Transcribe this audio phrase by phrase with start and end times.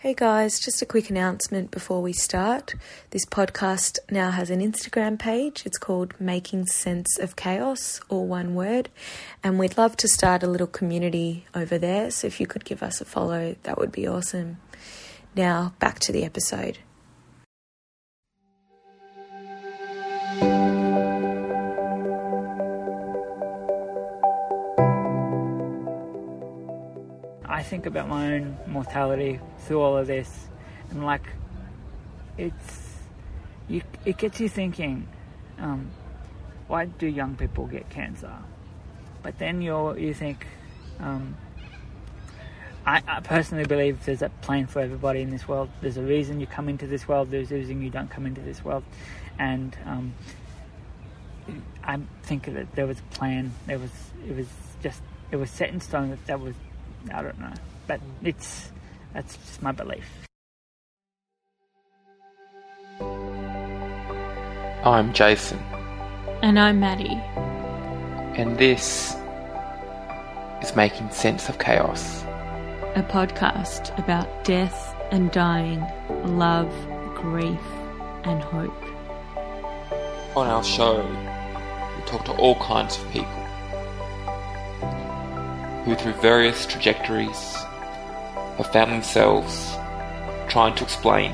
[0.00, 2.76] Hey guys, just a quick announcement before we start.
[3.10, 5.66] This podcast now has an Instagram page.
[5.66, 8.90] It's called Making Sense of Chaos, all one word.
[9.42, 12.12] And we'd love to start a little community over there.
[12.12, 14.58] So if you could give us a follow, that would be awesome.
[15.34, 16.78] Now, back to the episode.
[27.68, 30.48] Think about my own mortality through all of this,
[30.90, 31.26] and like,
[32.36, 32.96] it's
[33.68, 33.82] you.
[34.04, 35.06] It gets you thinking.
[35.58, 35.90] Um,
[36.66, 38.32] why do young people get cancer?
[39.22, 40.46] But then you you think.
[40.98, 41.36] Um,
[42.86, 45.68] I, I personally believe there's a plan for everybody in this world.
[45.82, 47.30] There's a reason you come into this world.
[47.30, 48.82] There's a reason you don't come into this world,
[49.38, 50.14] and um,
[51.84, 53.52] I think that there was a plan.
[53.66, 53.90] There was
[54.26, 54.46] it was
[54.82, 56.54] just it was set in stone that that was
[57.12, 57.52] I don't know,
[57.86, 58.70] but it's
[59.14, 60.06] that's just my belief.
[64.84, 65.58] I'm Jason,
[66.42, 67.20] And I'm Maddie.
[68.40, 69.16] and this
[70.62, 72.22] is Making Sense of Chaos.
[72.94, 75.84] a podcast about death and dying,
[76.38, 76.72] love,
[77.14, 77.60] grief,
[78.24, 78.74] and hope.
[80.36, 81.02] On our show,
[81.96, 83.28] we talk to all kinds of people
[85.84, 87.54] who, through various trajectories,
[88.56, 89.74] have found themselves
[90.48, 91.32] trying to explain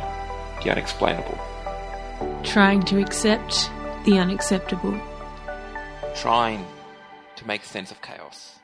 [0.63, 1.39] the unexplainable,
[2.43, 3.71] Trying to accept
[4.05, 4.99] the unacceptable.
[6.15, 6.65] trying
[7.37, 8.59] to make sense of chaos.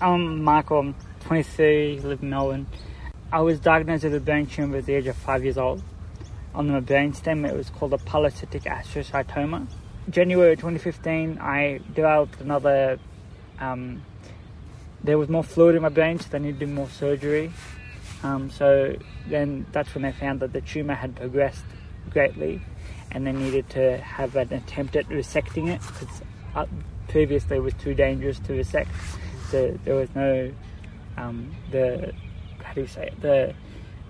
[0.00, 0.78] I'm Michael.
[0.78, 2.00] I'm 23.
[2.00, 2.66] Live in Melbourne.
[3.32, 5.82] I was diagnosed with a brain tumor at the age of five years old.
[6.54, 9.66] On my brainstem, it was called a pilocytic astrocytoma.
[10.10, 12.98] January 2015, I developed another.
[13.58, 14.02] Um,
[15.02, 17.52] there was more fluid in my brain, so they needed to do more surgery.
[18.22, 18.96] Um, so
[19.28, 21.64] then that's when they found that the tumor had progressed
[22.10, 22.60] greatly,
[23.10, 26.22] and they needed to have an attempt at resecting it because
[26.54, 26.66] uh,
[27.08, 28.90] previously it was too dangerous to resect.
[29.50, 30.52] So there was no
[31.16, 32.12] um, the
[32.62, 33.20] how do you say it?
[33.20, 33.54] the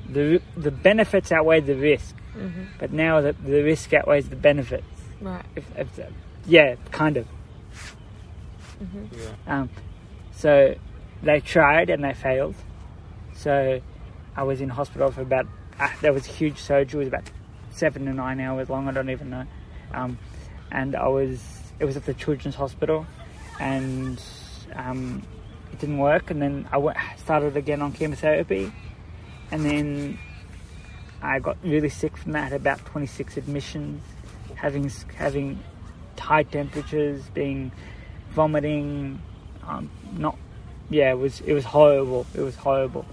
[0.08, 2.64] the the benefits outweigh the risk, Mm-hmm.
[2.78, 4.84] but now the, the risk outweighs the benefits.
[5.21, 5.44] Right.
[5.54, 6.00] If, if,
[6.47, 7.27] yeah, kind of.
[8.82, 9.50] Mm-hmm.
[9.50, 9.71] Um,
[10.32, 10.75] so
[11.22, 12.54] they tried and they failed.
[13.34, 13.81] So
[14.37, 15.47] I was in hospital for about,
[15.78, 17.31] uh, there was a huge surgery, it was about
[17.71, 19.47] seven to nine hours long, I don't even know.
[19.93, 20.19] Um,
[20.71, 21.43] and I was,
[21.78, 23.06] it was at the Children's Hospital
[23.60, 24.22] and
[24.75, 25.22] um,
[25.72, 26.31] it didn't work.
[26.31, 28.72] And then I went, started again on chemotherapy.
[29.50, 30.19] And then
[31.22, 34.03] I got really sick from that, had about 26 admissions,
[34.56, 35.62] having, having
[36.18, 37.70] high temperatures, being
[38.30, 39.20] vomiting,
[39.66, 40.36] um, not
[40.88, 43.04] yeah it was it was horrible it was horrible.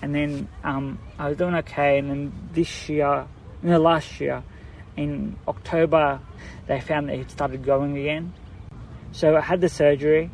[0.00, 3.26] And then um, I was doing okay and then this year
[3.62, 4.42] no last year
[4.96, 6.20] in October
[6.66, 8.32] they found that it started growing again.
[9.12, 10.30] So I had the surgery.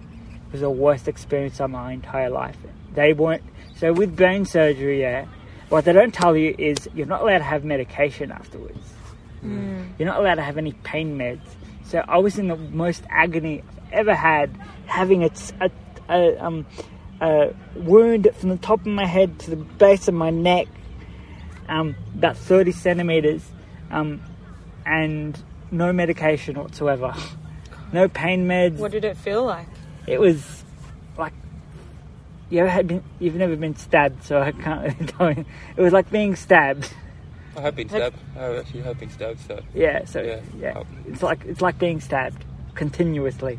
[0.47, 2.57] It was the worst experience of my entire life.
[2.95, 3.43] They weren't
[3.77, 5.27] so with brain surgery yeah
[5.69, 8.95] what they don't tell you is you're not allowed to have medication afterwards
[9.43, 11.47] you're not allowed to have any pain meds.
[11.85, 14.51] So I was in the most agony I've ever had,
[14.87, 15.71] having a, a,
[16.09, 16.67] a, um,
[17.21, 20.67] a wound from the top of my head to the base of my neck,
[21.69, 23.43] um, about 30 centimeters,
[23.91, 24.21] um,
[24.85, 27.15] and no medication whatsoever.
[27.91, 28.77] No pain meds.
[28.77, 29.67] What did it feel like?
[30.07, 30.63] It was
[31.17, 31.33] like
[32.51, 35.45] you ever had been, you've never been stabbed, so I can't really tell you.
[35.77, 36.93] It was like being stabbed.
[37.59, 38.17] I have been stabbed.
[38.39, 39.41] I actually have been stabbed.
[39.47, 40.41] So Yeah, so Yeah.
[40.59, 40.87] yeah, Oh.
[41.07, 43.59] it's like it's like being stabbed continuously,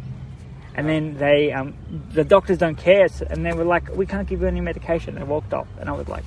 [0.75, 1.73] and then they um
[2.13, 5.15] the doctors don't care, so, and they were like, we can't give you any medication.
[5.15, 6.23] They walked off, and I was like,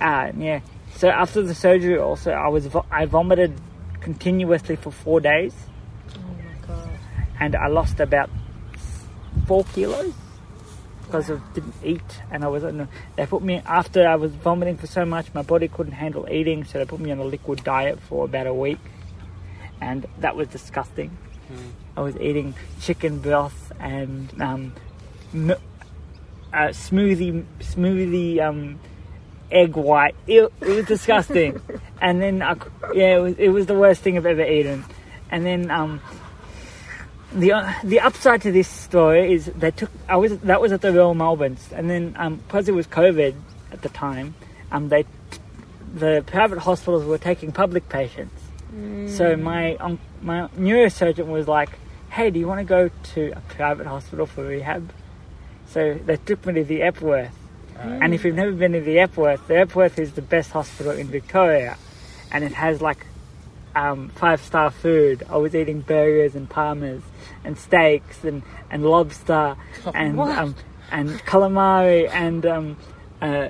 [0.00, 0.60] ah, yeah.
[0.96, 3.52] So after the surgery, also I was vo- I vomited
[4.00, 5.54] continuously for four days,
[6.14, 6.90] Oh my god.
[7.40, 8.30] and I lost about
[9.46, 10.12] four kilos
[11.06, 14.76] because I didn't eat and I was on they put me after I was vomiting
[14.76, 17.62] for so much my body couldn't handle eating so they put me on a liquid
[17.64, 18.78] diet for about a week.
[19.80, 21.16] And that was disgusting.
[21.96, 24.72] I was eating chicken broth and um,
[25.34, 25.50] m-
[26.52, 28.80] uh, smoothie smoothie um,
[29.50, 30.14] egg white.
[30.26, 31.60] It, it was disgusting.
[31.98, 32.54] And then I,
[32.92, 34.84] yeah it was, it was the worst thing I've ever eaten.
[35.30, 36.00] And then um,
[37.34, 40.80] the uh, the upside to this story is they took I was that was at
[40.80, 43.34] the Royal Melbourne's and then um because it was COVID
[43.72, 44.34] at the time
[44.72, 45.04] um they
[45.94, 48.40] the private hospitals were taking public patients
[49.16, 51.70] so my um, my neurosurgeon was like
[52.10, 54.92] hey do you want to go to a private hospital for rehab
[55.68, 57.34] So they took me to the Epworth.
[58.02, 61.08] And if you've never been to the Epworth, the Epworth is the best hospital in
[61.08, 61.76] Victoria.
[62.32, 63.04] And it has like
[63.76, 65.22] um, five star food.
[65.28, 67.02] I was eating burgers and parmas
[67.44, 69.56] and steaks and, and lobster
[69.94, 70.56] and um,
[70.90, 72.76] and calamari and um,
[73.20, 73.48] uh,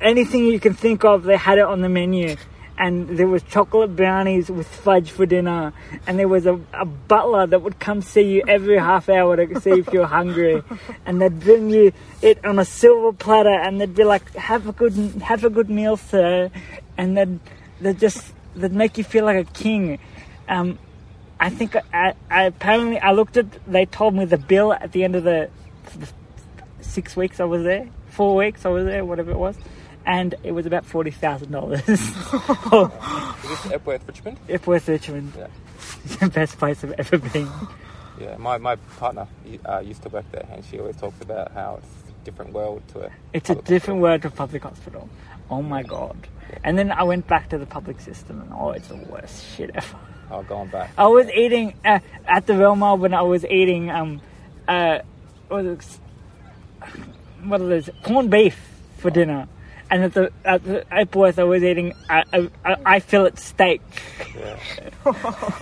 [0.00, 1.24] anything you can think of.
[1.24, 2.36] They had it on the menu.
[2.80, 5.72] And there was chocolate brownies with fudge for dinner,
[6.06, 9.60] and there was a, a butler that would come see you every half hour to
[9.60, 10.62] see if you're hungry,
[11.04, 11.92] and they'd bring you
[12.22, 14.92] it on a silver platter, and they'd be like, "Have a good,
[15.22, 16.52] have a good meal, sir,"
[16.96, 17.40] and they'd
[17.80, 19.98] they just that make you feel like a king.
[20.48, 20.78] Um,
[21.40, 23.46] I think I, I apparently I looked at.
[23.70, 25.48] They told me the bill at the end of the,
[25.98, 26.08] the
[26.80, 29.56] six weeks I was there, four weeks I was there, whatever it was,
[30.04, 31.88] and it was about forty thousand dollars.
[31.88, 34.38] Is this Epworth, Richmond?
[34.48, 35.46] Epworth Richmond, Yeah.
[36.04, 37.48] it's the best place I've ever been.
[38.20, 39.28] Yeah, my, my partner
[39.64, 42.82] uh, used to work there, and she always talks about how it's a different world
[42.88, 43.12] to it.
[43.32, 45.08] It's a different world to public hospital.
[45.50, 46.16] Oh my god!
[46.64, 49.70] And then I went back to the public system, and oh, it's the worst shit
[49.74, 49.98] ever.
[50.30, 50.90] Oh, going back.
[50.98, 54.20] I was eating uh, at the Velma when I was eating um
[54.66, 54.98] uh
[55.48, 56.00] what was
[57.44, 58.58] what are those corned beef
[58.98, 59.48] for dinner,
[59.90, 63.80] and at the at the Epworth I was eating a, a, a I fillet steak.
[64.36, 64.58] Yeah.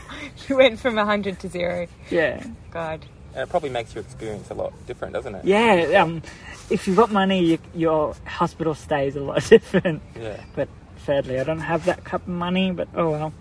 [0.48, 1.88] You went from 100 to 0.
[2.10, 3.04] Yeah, God.
[3.36, 5.44] And it probably makes your experience a lot different, doesn't it?
[5.44, 6.00] yeah.
[6.02, 6.22] Um,
[6.70, 10.02] if you've got money, you, your hospital stay is a lot different.
[10.18, 10.42] Yeah.
[10.54, 10.70] But
[11.04, 12.70] sadly, I don't have that cup of money.
[12.72, 13.34] But oh well,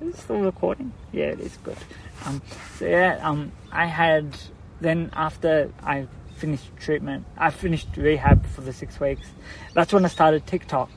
[0.00, 0.92] is it still recording?
[1.10, 1.76] Yeah, it is good.
[2.26, 2.40] Um,
[2.78, 4.36] so yeah, um, I had
[4.80, 6.06] then after I
[6.36, 9.26] finished treatment, I finished rehab for the six weeks.
[9.74, 10.90] That's when I started TikTok.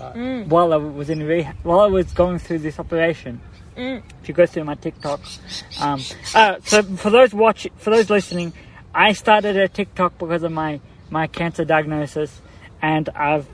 [0.00, 0.46] Right.
[0.46, 3.40] While I was in rehab, while I was going through this operation.
[3.76, 5.20] If you go through my TikTok,
[5.80, 6.00] um,
[6.34, 8.52] uh, so for those watch, for those listening,
[8.94, 10.80] I started a TikTok because of my
[11.10, 12.40] my cancer diagnosis,
[12.82, 13.46] and I've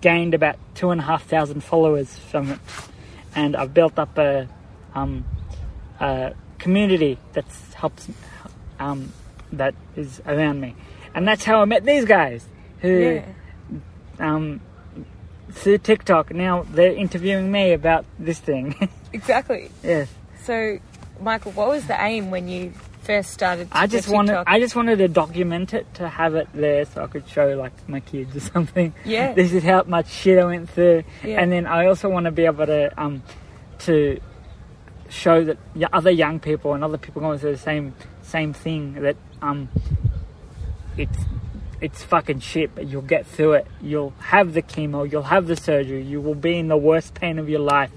[0.00, 2.58] gained about two and a half thousand followers from it,
[3.34, 4.48] and I've built up a
[4.94, 5.24] um,
[6.00, 7.44] a community that
[7.74, 8.08] helps
[8.78, 9.12] um,
[9.52, 10.76] that is around me,
[11.14, 12.46] and that's how I met these guys
[12.80, 13.24] who Yeah.
[14.20, 14.60] um,
[15.54, 16.32] through TikTok.
[16.34, 18.88] Now they're interviewing me about this thing.
[19.14, 19.70] Exactly.
[19.84, 20.08] yes,
[20.42, 20.78] So,
[21.20, 22.72] Michael, what was the aim when you
[23.02, 24.48] first started I just wanted TikTok?
[24.48, 27.88] I just wanted to document it to have it there so I could show like
[27.88, 28.92] my kids or something.
[29.04, 29.32] Yeah.
[29.32, 31.40] this is how much shit I went through, Yeah.
[31.40, 33.22] and then I also want to be able to um
[33.86, 34.18] to
[35.10, 35.58] show that
[35.92, 39.68] other young people and other people going through the same same thing that um
[40.96, 41.18] it's
[41.80, 43.66] it's fucking shit, but you'll get through it.
[43.80, 47.38] You'll have the chemo, you'll have the surgery, you will be in the worst pain
[47.38, 47.90] of your life,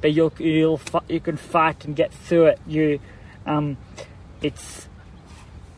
[0.00, 2.60] but you'll you'll you can fight and get through it.
[2.66, 3.00] You,
[3.46, 3.76] um,
[4.42, 4.88] it's,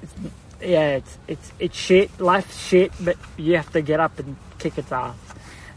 [0.02, 0.14] it's
[0.60, 2.20] yeah, it's it's it's shit.
[2.20, 5.16] Life's shit, but you have to get up and kick its ass.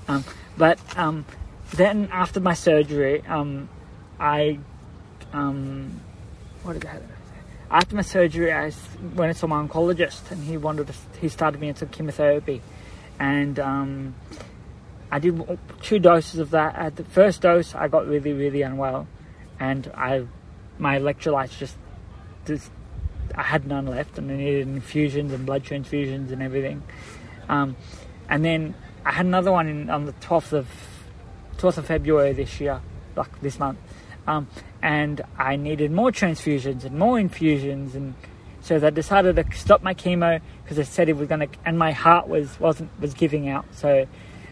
[0.07, 0.23] Um,
[0.57, 1.25] but um,
[1.71, 3.67] then after my surgery, um,
[4.19, 4.59] I
[5.33, 5.99] um,
[6.63, 7.14] what did I have?
[7.69, 8.71] After my surgery, I
[9.15, 12.61] went and saw my oncologist, and he wanted to, he started me into chemotherapy,
[13.19, 14.15] and um,
[15.11, 16.75] I did two doses of that.
[16.75, 19.07] At the first dose, I got really, really unwell,
[19.59, 20.25] and I
[20.77, 21.77] my electrolytes just,
[22.45, 22.69] just
[23.33, 26.83] I had none left, and I needed infusions and blood transfusions and everything.
[27.49, 27.75] Um,
[28.29, 30.67] and then I had another one in, on the twelfth of
[31.57, 32.79] twelfth of February this year,
[33.15, 33.79] like this month,
[34.27, 34.47] um,
[34.81, 38.15] and I needed more transfusions and more infusions, and
[38.61, 41.91] so they decided to stop my chemo because they said it was gonna, and my
[41.91, 44.07] heart was wasn't was giving out, so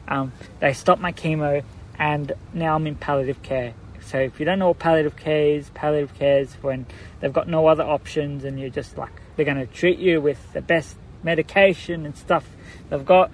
[0.08, 1.64] um, they stopped my chemo,
[1.98, 3.74] and now I'm in palliative care.
[4.02, 6.86] So if you don't know what palliative care is, palliative care is when
[7.20, 10.62] they've got no other options, and you're just like they're gonna treat you with the
[10.62, 12.46] best medication and stuff
[12.90, 13.32] they've got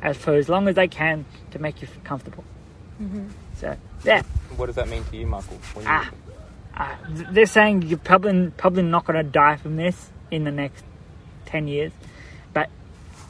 [0.00, 2.02] as for as long as they can to make you feel
[2.98, 3.30] comfortable.
[3.56, 4.22] So yeah,
[4.56, 5.58] What does that mean to you, Michael?
[5.76, 6.10] You, Ah.
[6.76, 6.94] uh,
[7.30, 10.84] they're saying you're probably probably not going to die from this in the next
[11.46, 11.92] ten years,
[12.52, 12.68] but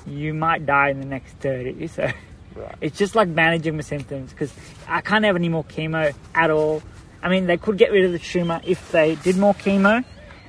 [0.07, 1.87] you might die in the next thirty.
[1.97, 2.11] So
[2.57, 2.75] Right.
[2.81, 4.53] it's just like managing the symptoms because
[4.89, 6.83] I can't have any more chemo at all.
[7.23, 10.05] I mean, they could get rid of the tumor if they did more chemo,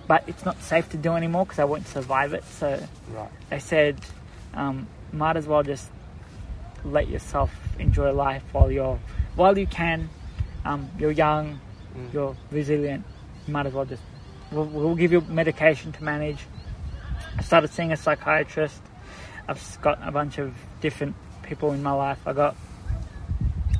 [0.07, 2.43] but it's not safe to do anymore because I won't survive it.
[2.45, 2.81] So
[3.13, 3.29] Right.
[3.51, 3.97] they said
[4.55, 5.87] um, might as well just
[6.83, 8.99] let yourself enjoy life while you're
[9.35, 10.09] while you can.
[10.65, 11.59] Um, you're young,
[12.13, 13.05] you're resilient.
[13.47, 14.03] You might as well just
[14.51, 16.39] we'll, we'll give you medication to manage.
[17.37, 18.81] I started seeing a psychiatrist.
[19.47, 22.19] I've got a bunch of different people in my life.
[22.27, 22.55] I got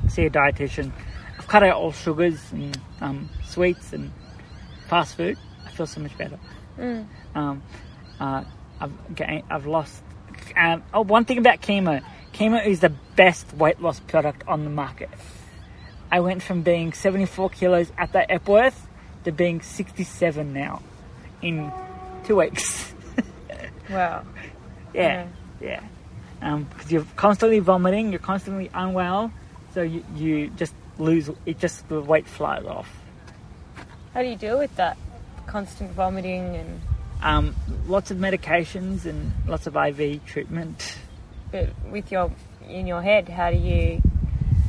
[0.08, 0.90] see a dietitian.
[1.38, 4.10] I've cut out all sugars and um, sweets and
[4.88, 5.38] fast food.
[5.66, 6.38] I feel so much better.
[7.34, 7.62] Um,
[8.18, 8.44] uh,
[8.80, 8.92] I've
[9.50, 10.02] I've lost
[10.56, 12.02] Um, oh, one thing about chemo.
[12.40, 15.10] Chemo is the best weight loss product on the market.
[16.10, 18.86] I went from being 74 kilos at the Epworth
[19.24, 20.80] to being 67 now
[21.42, 21.70] in
[22.24, 22.94] two weeks.
[23.90, 24.24] Wow.
[24.94, 25.26] yeah,
[25.60, 25.82] yeah.
[26.38, 29.32] Because you're constantly vomiting, you're constantly unwell,
[29.74, 32.88] so you, you just lose, it just, the weight flies off.
[34.14, 34.96] How do you deal with that?
[35.48, 36.80] Constant vomiting and
[37.20, 37.56] Um,
[37.88, 40.96] lots of medications and lots of IV treatment.
[41.50, 42.30] But with your
[42.68, 44.00] in your head, how do you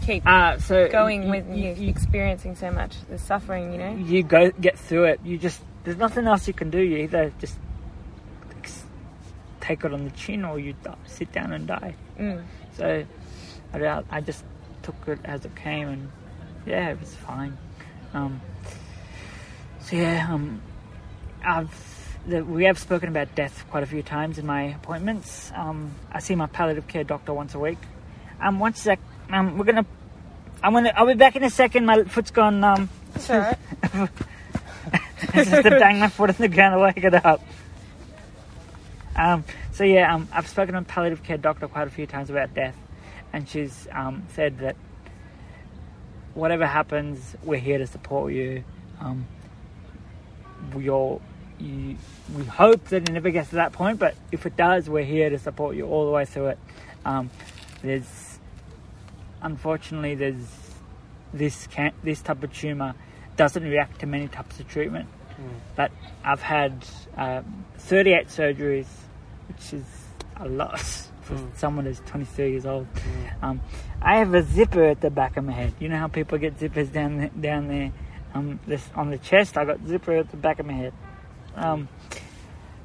[0.06, 3.72] keep Uh, so going you- when you, you, experiencing so much the suffering?
[3.74, 3.96] You know.
[3.96, 5.20] you go get through it.
[5.24, 6.80] You just there's nothing else you can do.
[6.80, 7.58] You either just
[9.62, 11.96] take it on the chin or you die, sit down and die.
[12.20, 12.44] Mm.
[12.76, 13.06] So
[13.74, 14.44] I, I just
[14.84, 16.12] took it as it came, and
[16.66, 17.58] yeah, it was fine.
[18.14, 18.42] Um,
[19.80, 20.62] so yeah, um,
[21.46, 21.70] I've
[22.28, 25.52] the, we have spoken about death quite a few times in my appointments.
[25.56, 27.80] Um, I see my palliative care doctor once a week.
[28.40, 29.00] Um, one sec.
[29.30, 29.86] Um, we're gonna.
[30.64, 30.94] I'm gonna.
[30.96, 31.86] I'll be back in a second.
[31.86, 32.64] My foot's gone.
[32.64, 33.58] Um, It's all right.
[33.94, 37.42] I just to bang my foot on the ground to wake it up.
[39.16, 42.54] Um, so yeah, um, I've spoken to palliative care doctor quite a few times about
[42.54, 42.76] death,
[43.34, 44.76] and she's um, said that
[46.34, 48.64] whatever happens, we're here to support you.
[49.00, 49.28] Um,
[50.74, 51.20] we're,
[51.62, 51.98] you,
[52.36, 55.30] we hope that it never gets to that point, but if it does, we're here
[55.30, 56.60] to support you all the way through it.
[57.06, 57.30] Um,
[57.82, 58.40] there's,
[59.42, 60.48] unfortunately, there's
[61.34, 62.96] this can, this type of tumor
[63.38, 65.08] doesn't react to many types of treatment.
[65.76, 65.92] But
[66.24, 66.86] I've had
[67.18, 68.88] um, 38 surgeries,
[69.48, 69.86] which is
[70.38, 70.80] a lot
[71.22, 72.88] for someone who's 23 years old.
[73.42, 73.62] Um,
[74.02, 75.74] I have a zipper at the back of my head.
[75.80, 77.92] You know how people get zippers down there, down there
[78.34, 79.58] um, this, on the chest?
[79.58, 80.94] I got zipper at the back of my head.
[81.56, 81.88] Um,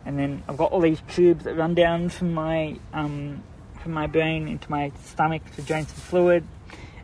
[0.04, 3.42] and then I've got all these tubes that run down from my um,
[3.82, 6.44] from my brain into my stomach to drain some fluid.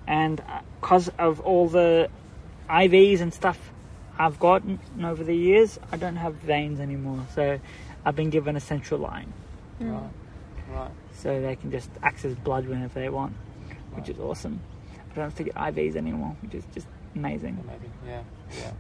[0.07, 0.43] And
[0.81, 2.09] because of all the
[2.69, 3.59] IVs and stuff
[4.19, 7.25] I've gotten over the years, I don't have veins anymore.
[7.35, 7.59] So
[8.05, 9.33] I've been given a central line,
[9.81, 10.03] Right.
[10.73, 10.91] Right.
[11.15, 13.35] so they can just access blood whenever they want,
[13.95, 14.61] which is awesome.
[15.11, 17.63] I don't have to get IVs anymore, which is just amazing.
[17.67, 17.91] Maybe.
[18.07, 18.23] Yeah.
[18.59, 18.73] Yeah.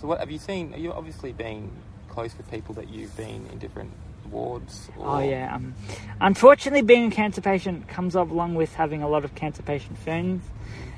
[0.00, 0.74] So what have you seen?
[0.76, 1.70] You've obviously been
[2.08, 3.92] close with people that you've been in different
[4.30, 4.88] wards.
[4.96, 5.54] Or, Oh yeah.
[5.54, 5.74] Um,
[6.20, 10.44] unfortunately, being a cancer patient comes along with having a lot of cancer patient friends.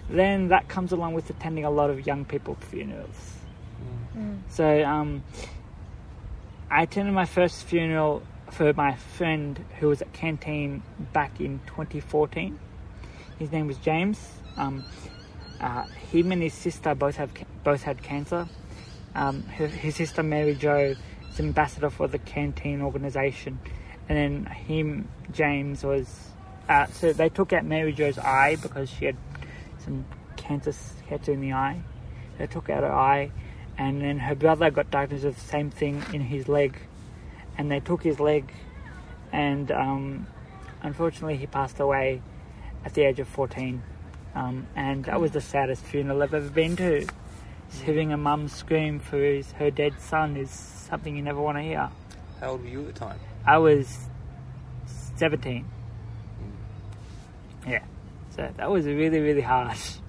[0.09, 3.37] Then that comes along with attending a lot of young people funerals.
[4.49, 5.23] So um,
[6.71, 12.59] I attended my first funeral for my friend who was at Canteen back in 2014.
[13.39, 14.19] His name was James.
[14.57, 14.85] Um,
[15.61, 17.31] uh, him and his sister both have
[17.65, 18.49] both had cancer.
[19.15, 20.95] Um, his, his sister Mary Jo
[21.31, 23.59] is ambassador for the Canteen organisation,
[24.09, 26.31] and then him James was.
[26.69, 29.17] Uh, so they took out Mary Jo's eye because she had
[29.79, 30.05] some
[30.37, 30.73] cancer
[31.09, 31.81] cancer in the eye.
[32.39, 33.33] They took out her eye,
[33.77, 36.77] and then her brother got diagnosed with the same thing in his leg,
[37.59, 38.53] and they took his leg,
[39.33, 40.27] and um,
[40.83, 42.23] unfortunately he passed away
[42.85, 43.83] at the age of 14.
[44.35, 47.07] Um, and that was the saddest funeral I've ever been to.
[47.71, 51.59] Just hearing a mum scream for his, her dead son is something you never want
[51.59, 51.89] to hear.
[52.41, 53.19] How old were you at the time?
[53.47, 54.09] I was
[55.17, 55.65] 17.
[57.67, 57.83] Yeah.
[58.35, 59.73] So that was really, really hard.
[59.73, 60.01] It's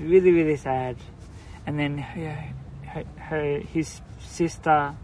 [0.00, 0.96] really, really sad.
[1.66, 2.52] And then her,
[2.86, 4.94] her, her his sister,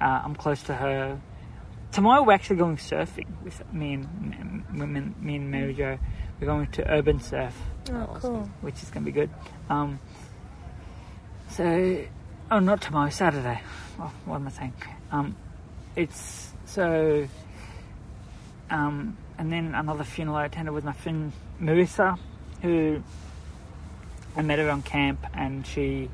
[0.00, 1.20] uh, I'm close to her.
[1.92, 4.86] Tomorrow we're actually going surfing with me and me,
[5.20, 5.98] me and Mary Jo.
[6.40, 7.56] We're going to urban surf
[7.90, 8.50] Oh, cool.
[8.60, 9.30] which is going to be good.
[9.68, 9.98] Um,
[11.58, 12.04] so,
[12.52, 13.60] oh, not tomorrow, Saturday.
[13.98, 14.74] Oh, what am I saying?
[15.10, 15.34] Um,
[15.96, 17.26] it's so,
[18.70, 22.16] um, and then another funeral I attended with my friend Marissa,
[22.62, 23.02] who
[24.36, 26.08] I met her on camp, and she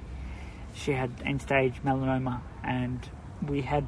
[0.72, 3.06] she had end stage melanoma, and
[3.46, 3.86] we had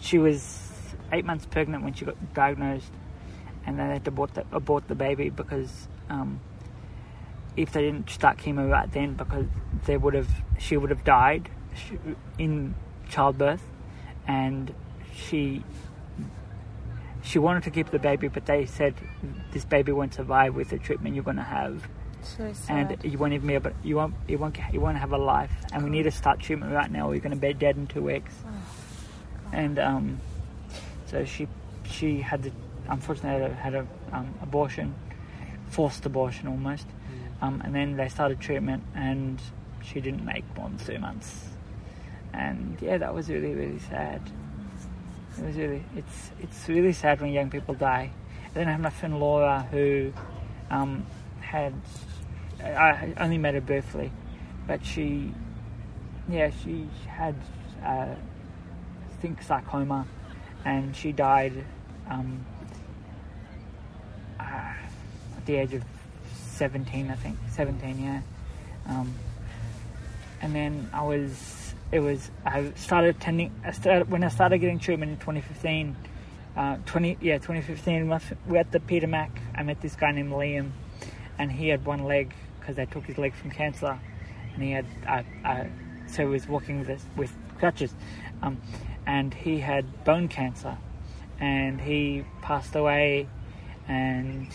[0.00, 0.70] she was
[1.10, 2.92] eight months pregnant when she got diagnosed,
[3.66, 5.88] and they had to abort the, abort the baby because.
[6.08, 6.38] Um,
[7.56, 9.46] if they didn't start chemo right then because
[9.86, 11.48] they would have she would have died
[12.38, 12.74] in
[13.08, 13.62] childbirth
[14.26, 14.74] and
[15.14, 15.64] she
[17.22, 18.94] she wanted to keep the baby but they said
[19.52, 21.88] this baby won't survive with the treatment you're going to have.
[22.22, 25.18] So and you won't even be able you won't you won't you won't have a
[25.18, 25.52] life.
[25.72, 27.86] And we need to start treatment right now or you're going to be dead in
[27.86, 28.34] two weeks.
[29.52, 30.20] And um
[31.06, 31.48] so she
[31.84, 32.50] she had to
[32.88, 34.94] unfortunately had a, had a um, abortion
[35.70, 36.86] forced abortion almost
[37.42, 39.40] um, and then they started treatment and
[39.82, 41.48] she didn't make more than two months
[42.32, 44.20] and yeah that was really really sad
[45.38, 48.10] It was really, it's it's really sad when young people die.
[48.46, 50.12] And then I have my friend Laura who
[50.70, 51.04] um,
[51.40, 51.74] had,
[52.62, 54.10] I only met her briefly,
[54.66, 55.34] but she,
[56.28, 57.34] yeah, she had,
[57.84, 60.06] uh, I think sarcoma,
[60.64, 61.52] and she died
[62.08, 62.44] um,
[64.40, 64.42] uh,
[65.36, 65.84] at the age of
[66.56, 68.20] 17, I think, 17, yeah.
[68.88, 69.14] Um,
[70.40, 74.78] and then I was, it was, I started attending, I started, when I started getting
[74.78, 75.96] treatment in 2015,
[76.56, 78.08] uh, 20, yeah, 2015,
[78.46, 80.70] we're at the Peter Mac, I met this guy named Liam,
[81.38, 83.98] and he had one leg, because they took his leg from cancer,
[84.54, 85.64] and he had, uh, uh,
[86.06, 87.94] so he was walking with, with crutches,
[88.42, 88.56] um,
[89.06, 90.78] and he had bone cancer,
[91.38, 93.28] and he passed away,
[93.88, 94.48] and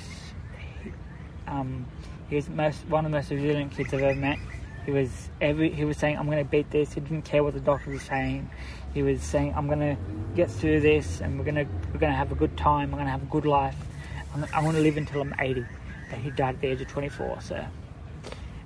[1.51, 1.86] um,
[2.29, 4.39] he was most one of the most resilient kids I've ever met.
[4.86, 7.53] He was every he was saying, "I'm going to beat this." He didn't care what
[7.53, 8.50] the doctor was saying.
[8.93, 9.98] He was saying, "I'm going to
[10.36, 12.89] get through this, and we're going to we're going to have a good time.
[12.89, 13.75] I'm going to have a good life.
[14.34, 15.65] I'm, I want to live until I'm 80."
[16.10, 17.65] But he died at the age of 24, so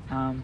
[0.09, 0.43] um,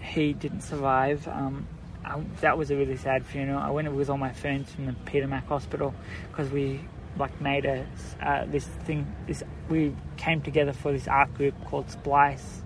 [0.00, 1.26] he didn't survive.
[1.28, 1.66] Um,
[2.04, 3.58] I, that was a really sad funeral.
[3.58, 5.94] I went with all my friends from the Peter Mac Hospital
[6.30, 6.80] because we
[7.16, 7.86] like made a
[8.20, 9.06] uh, this thing.
[9.26, 12.62] This we came together for this art group called Splice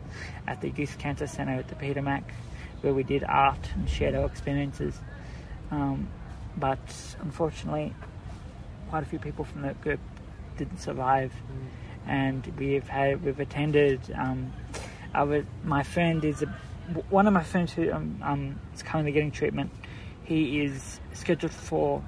[0.46, 2.32] at the Youth Cancer Centre at the Peter Mac,
[2.80, 5.00] where we did art and shared our experiences.
[5.70, 6.08] Um,
[6.56, 7.92] but unfortunately,
[8.88, 10.00] quite a few people from that group
[10.56, 11.32] didn't survive,
[12.06, 14.00] and we've had we've attended.
[14.16, 14.52] Um,
[15.14, 16.46] our, my friend is a,
[17.10, 19.70] one of my friends who um, um, is currently getting treatment.
[20.24, 22.02] He is scheduled for.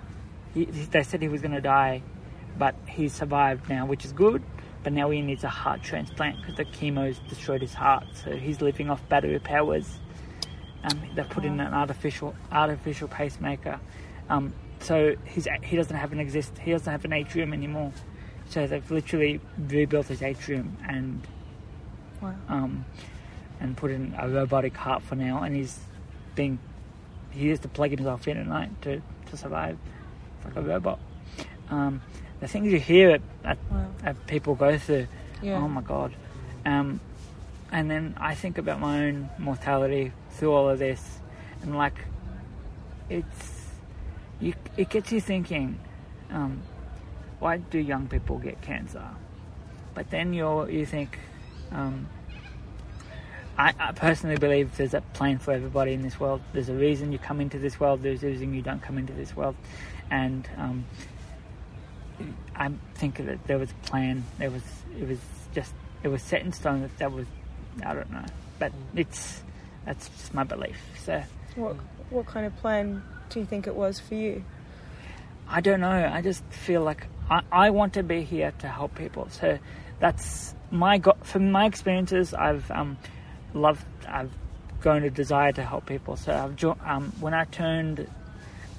[0.55, 2.03] He, they said he was going to die,
[2.59, 4.43] but he's survived now, which is good.
[4.85, 8.05] But now he needs a heart transplant because the chemo's destroyed his heart.
[8.25, 9.99] So he's living off battery powers.
[10.85, 13.81] Um, they put in an artificial artificial pacemaker.
[14.29, 17.93] Um, so he's he doesn't have an exist he doesn't have an atrium anymore.
[18.49, 21.27] So they've literally rebuilt his atrium and
[22.23, 22.35] Wow.
[22.49, 22.85] um,
[23.61, 25.43] and put in a robotic heart for now.
[25.43, 25.79] And he's
[26.35, 26.59] being
[27.31, 29.77] he has to plug himself in at night to, to survive.
[30.37, 30.99] It's like a robot.
[31.71, 32.01] Um,
[32.41, 33.87] the things you hear at, at, Wow.
[34.05, 35.07] at people go through,
[35.43, 35.57] Yeah.
[35.59, 36.13] oh my god.
[36.65, 37.01] Um,
[37.73, 41.19] and then I think about my own mortality through all of this,
[41.63, 42.05] and like,
[43.11, 43.67] it's
[44.41, 45.79] you, it gets you thinking,
[46.31, 46.63] um,
[47.41, 49.05] why do young people get cancer?
[49.95, 51.19] But then you you think,
[51.73, 52.07] um,
[53.59, 56.41] I, I personally believe there's a plan for everybody in this world.
[56.53, 58.03] There's a reason you come into this world.
[58.03, 59.57] There's a reason you don't come into this world,
[60.11, 60.85] and um,
[62.55, 64.25] I think that there was a plan.
[64.39, 64.63] There was
[64.99, 65.19] it was
[65.55, 67.27] just it was set in stone that that was
[67.85, 68.25] I don't know,
[68.59, 69.43] but it's
[69.85, 70.79] that's just my belief.
[71.05, 71.23] So
[71.57, 71.77] What
[72.11, 74.45] what kind of plan do you think it was for you?
[75.49, 76.11] I don't know.
[76.13, 79.29] I just feel like I, I want to be here to help people.
[79.31, 79.59] So
[79.99, 82.35] that's my go- from my experiences.
[82.35, 82.99] I've um,
[83.55, 83.85] loved.
[84.07, 84.31] I've
[84.81, 86.17] grown a desire to help people.
[86.17, 88.07] So I've jo- um, when I turned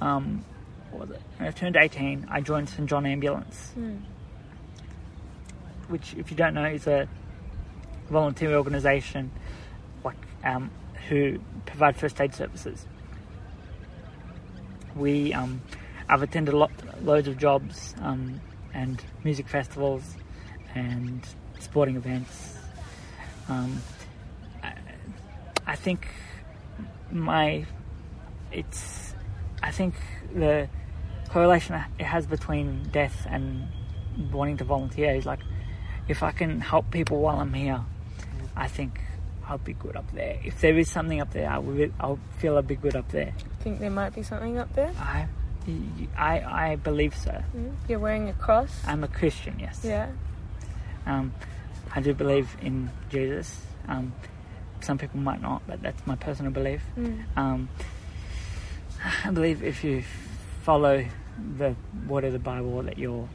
[0.01, 0.43] um,
[0.91, 1.21] what was it?
[1.37, 3.73] When I turned eighteen, I joined St John Ambulance,
[5.87, 7.07] which, if you don't know, is a
[8.09, 9.31] volunteer organisation
[10.03, 10.71] like um,
[11.07, 12.85] who provide first aid services.
[14.95, 15.61] We um,
[16.07, 16.71] I've attended a lot,
[17.03, 18.41] loads of jobs um,
[18.73, 20.15] and music festivals
[20.75, 21.25] and
[21.59, 22.57] sporting events.
[23.47, 23.81] Um,
[24.63, 24.73] I,
[25.67, 26.07] I think
[27.11, 27.65] my
[28.51, 29.13] it's
[29.61, 29.93] I think
[30.33, 30.67] the
[31.29, 33.67] correlation it has between death and
[34.31, 35.39] wanting to volunteer is like
[36.07, 37.81] if I can help people while I'm here,
[38.55, 38.99] I think
[39.47, 40.39] I'll be good up there.
[40.43, 41.89] If there is something up there, I will.
[41.99, 43.33] I'll feel I'll be good up there.
[43.61, 44.91] Think there might be something up there?
[44.99, 45.27] I,
[46.17, 47.31] I, I believe so.
[47.55, 47.75] Mm.
[47.87, 48.81] You're wearing a cross.
[48.85, 49.81] I'm a Christian, yes.
[49.83, 50.09] yeah.
[51.05, 51.33] Um,
[51.93, 53.61] I do believe in Jesus.
[53.87, 54.13] Um,
[54.81, 56.81] some people might not, but that's my personal belief.
[56.97, 57.23] Mm.
[57.35, 57.69] Um,
[59.25, 60.03] I believe if you
[60.69, 61.03] follow
[61.57, 61.75] the
[62.07, 63.27] word of the Bible that you're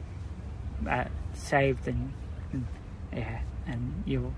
[0.89, 2.13] uh, saved and,
[2.53, 2.65] and
[3.11, 4.33] yeah, and you'll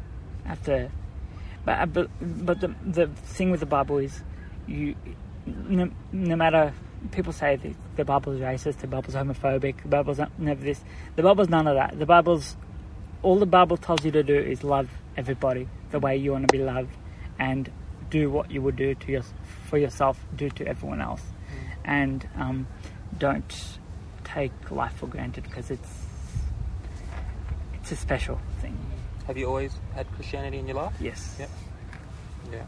[0.45, 0.89] have to.
[1.63, 3.05] But I be- but the the
[3.35, 4.23] thing with the Bible is
[4.65, 4.95] you
[5.45, 6.73] no, no matter
[7.11, 10.83] people say the, the Bible's racist, the Bible's homophobic, the Bible's never this.
[11.15, 11.99] The Bible's none of that.
[11.99, 12.57] The Bible's
[13.21, 16.51] all the Bible tells you to do is love everybody the way you want to
[16.51, 16.97] be loved,
[17.37, 17.71] and
[18.09, 19.23] do what you would do to your,
[19.69, 21.21] for yourself, do to everyone else,
[21.87, 22.67] and um,
[23.17, 23.77] don't
[24.23, 25.89] take life for granted because it's
[27.73, 28.77] it's a special thing.
[29.25, 30.93] Have you always had Christianity in your life?
[30.99, 31.35] Yes.
[31.39, 31.49] Yep.
[32.51, 32.63] Yeah.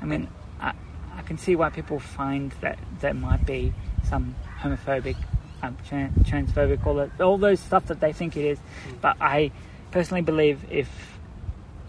[0.00, 0.28] I mean,
[0.60, 0.72] I,
[1.16, 3.72] I can see why people find that there might be
[4.08, 5.16] some homophobic
[5.62, 8.58] um, tran- transphobic, all that, all those stuff that they think it is.
[9.00, 9.52] But I
[9.90, 10.88] personally believe if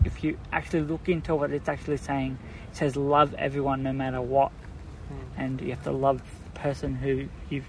[0.06, 2.38] if you actually look into what it's actually saying,
[2.72, 4.52] it says love everyone no matter what,
[5.12, 5.44] Mm.
[5.44, 7.64] and you have to love the person who you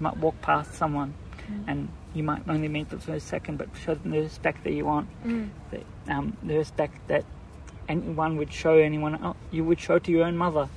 [0.00, 1.14] might walk past someone,
[1.50, 1.64] mm.
[1.66, 4.72] and you might only meet them for a second, but show them the respect that
[4.72, 5.48] you want, mm.
[5.70, 7.24] the, um, the respect that
[7.88, 10.68] anyone would show anyone else, you would show to your own mother.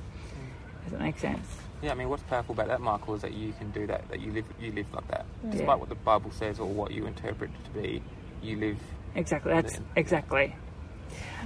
[0.84, 1.48] Does that make sense?
[1.82, 4.08] Yeah, I mean, what's powerful about that, Michael, is that you can do that.
[4.10, 5.52] That you live, you live like that, Yeah.
[5.52, 8.04] despite what the Bible says or what you interpret it to be.
[8.42, 8.78] You live.
[9.16, 9.54] Exactly.
[9.54, 9.82] That's Yeah.
[9.96, 10.56] exactly.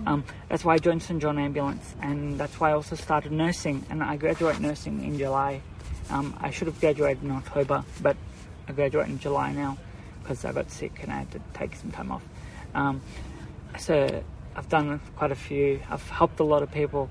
[0.06, 3.86] Um, that's why I joined St John Ambulance, and that's why I also started nursing.
[3.90, 5.62] And I graduate nursing in July.
[6.10, 8.16] Um, I should have graduated in October, but
[8.68, 9.78] I graduate in July now
[10.22, 12.24] because I got sick and I had to take some time off.
[12.74, 13.02] Um,
[13.78, 14.24] so
[14.56, 15.82] I've done quite a few.
[15.90, 17.10] I've helped a lot of people,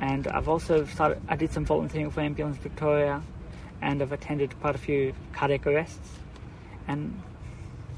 [0.00, 1.20] and I've also started.
[1.28, 3.22] I did some volunteering for Ambulance Victoria,
[3.80, 6.10] and I've attended quite a few cardiac arrests,
[6.86, 7.20] and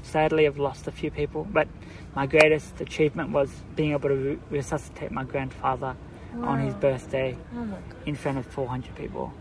[0.03, 1.47] sadly I've lost a few people.
[1.49, 1.67] But
[2.15, 5.95] my greatest achievement was being able to re- resuscitate my grandfather
[6.41, 7.67] on his birthday Oh
[8.05, 9.33] in front of 400 people.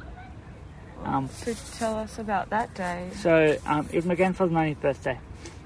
[1.05, 3.09] Um, So tell us about that day.
[3.15, 5.19] so um, it was my grandfather's 90th birthday.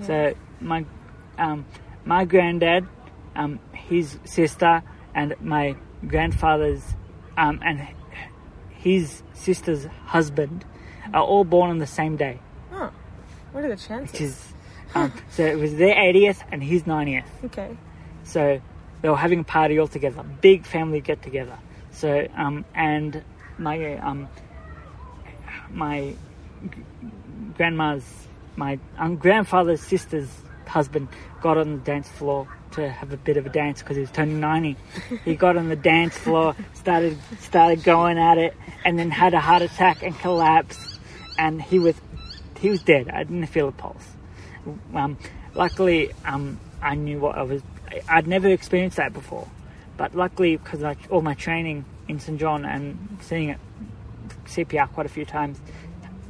[0.02, 0.84] So my
[1.38, 1.64] um,
[2.04, 2.86] my granddad,
[3.34, 4.82] um, his sister,
[5.14, 5.74] and my
[6.06, 6.82] grandfather's
[7.36, 7.80] um, and
[8.70, 10.64] his sister's husband
[11.12, 12.38] are all born on the same day.
[12.70, 12.90] Huh.
[13.52, 14.20] What are the Which chances?
[14.20, 14.53] is
[14.94, 17.24] um, so it was their 80th and his 90th.
[17.44, 17.76] Okay.
[18.24, 18.60] So
[19.02, 21.58] they were having a party all together, big family get together.
[21.90, 23.22] So um, and
[23.58, 24.28] my um,
[25.70, 26.14] my
[27.56, 28.04] grandma's
[28.56, 30.28] my um, grandfather's sister's
[30.66, 31.08] husband
[31.40, 34.10] got on the dance floor to have a bit of a dance because he was
[34.10, 34.76] turning 90
[35.24, 38.54] he got on the dance floor started started going at it
[38.84, 40.98] and then had a heart attack and collapsed
[41.38, 41.94] and he was
[42.58, 44.16] he was dead i didn't feel a pulse
[44.94, 45.16] um,
[45.54, 47.62] luckily um, i knew what i was
[48.08, 49.48] i'd never experienced that before.
[49.96, 53.58] But luckily because I, all my training in st john and seeing it
[54.46, 55.60] cpr quite a few times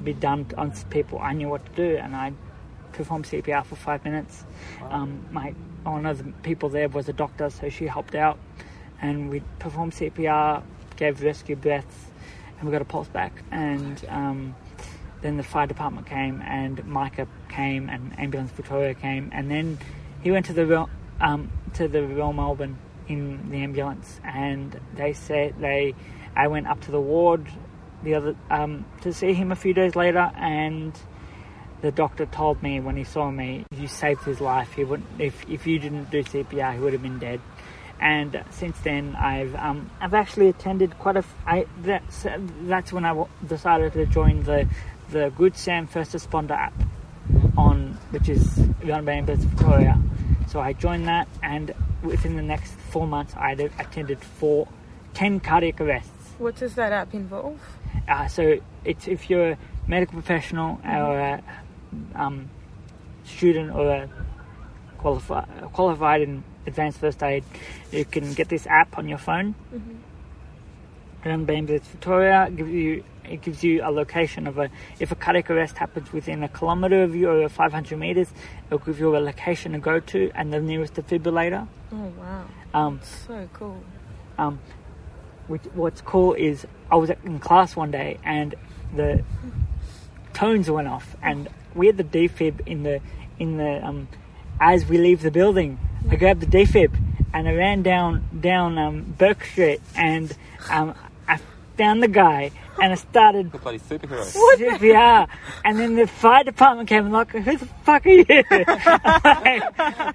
[0.03, 2.33] be done on people i knew what to do and i
[2.93, 4.45] performed cpr for five minutes.
[4.91, 8.39] Um, my one of the people there was a doctor so she helped out
[9.03, 10.63] and we performed cpr
[10.97, 12.07] gave rescue breaths
[12.59, 14.55] and we got a pulse back and um,
[15.21, 19.79] then the fire department came and MICA came and ambulance Victoria came and then
[20.23, 20.87] he went to the
[21.21, 25.95] um, to the Royal Melbourne in the ambulance and they said they
[26.35, 27.47] I went up to the ward
[28.03, 30.93] the other um, to see him a few days later and
[31.81, 35.49] the doctor told me when he saw me you saved his life he wouldn't if,
[35.49, 37.41] if you didn't do CPR he would have been dead.
[38.01, 42.27] And since then I've um, I've actually attended quite a f- I that's
[42.63, 44.69] that's when I w- decided to join the
[45.11, 46.75] the Good Sam First Responder app
[47.57, 49.99] on which is run by Ambulance Victoria.
[50.49, 54.69] So I joined that, and within the next four months, I attended four,
[55.15, 56.11] ten cardiac arrests.
[56.39, 57.61] What does that app involve?
[58.09, 61.43] Uh, so it's if you're a medical professional or a
[62.15, 62.51] um,
[63.25, 64.09] student or a
[64.99, 67.45] qualified qualified in advanced first aid,
[67.93, 69.55] you can get this app on your phone.
[69.73, 70.05] Run
[71.25, 74.69] by Ambulance Victoria, give you it gives you a location of a
[75.01, 78.29] if a cardiac arrest happens within a kilometre of you or 500 metres,
[78.67, 81.67] it'll give you a location to go to and the nearest defibrillator.
[81.93, 82.45] Oh wow.
[82.75, 83.83] Um, So cool.
[84.39, 84.59] um,
[85.47, 88.55] which, what's cool is I was in class one day and
[88.95, 89.25] the
[90.35, 93.01] tones went off and we had the defib in the
[93.39, 94.09] in the um,
[94.61, 95.79] as we leave the building
[96.11, 96.95] I grabbed the defib
[97.33, 100.37] and I ran down down um, Burke Street and
[101.75, 104.81] I found the guy and I started The bloody superhero.
[104.81, 105.27] yeah,
[105.65, 108.25] and then the fire department came and like, who the fuck are you?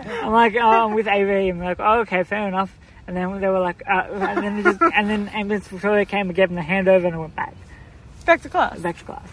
[0.00, 1.28] I'm like, oh, I'm with AV.
[1.54, 2.76] I'm like, oh, okay, fair enough.
[3.06, 6.28] And then they were like, uh, and then they just, and then ambulance Victoria came
[6.28, 7.54] and gave them the handover and I went back,
[8.24, 8.78] Back to class.
[8.78, 9.28] back to class.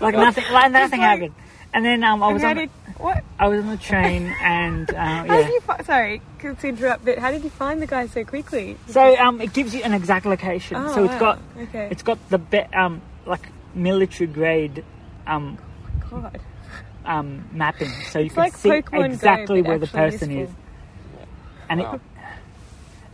[0.00, 1.34] Like nothing, like nothing like- happened.
[1.74, 3.22] And then um, I was on, did what?
[3.38, 5.36] I was on the train and uh, How yeah.
[5.42, 8.76] did you fi- sorry to interrupt, but how did you find the guy so quickly?
[8.88, 10.76] So um, it gives you an exact location.
[10.78, 11.18] Oh, so it's wow.
[11.20, 11.88] got, okay.
[11.90, 13.42] it's got the be- um, like
[13.74, 14.82] military grade
[15.26, 15.58] um,
[16.10, 16.40] God.
[17.04, 20.30] um, mapping, so you It's can like see Pokemon Go, exactly but where the person
[20.30, 20.44] useful.
[20.44, 20.50] is.
[21.68, 21.94] And Wow.
[21.96, 22.00] it,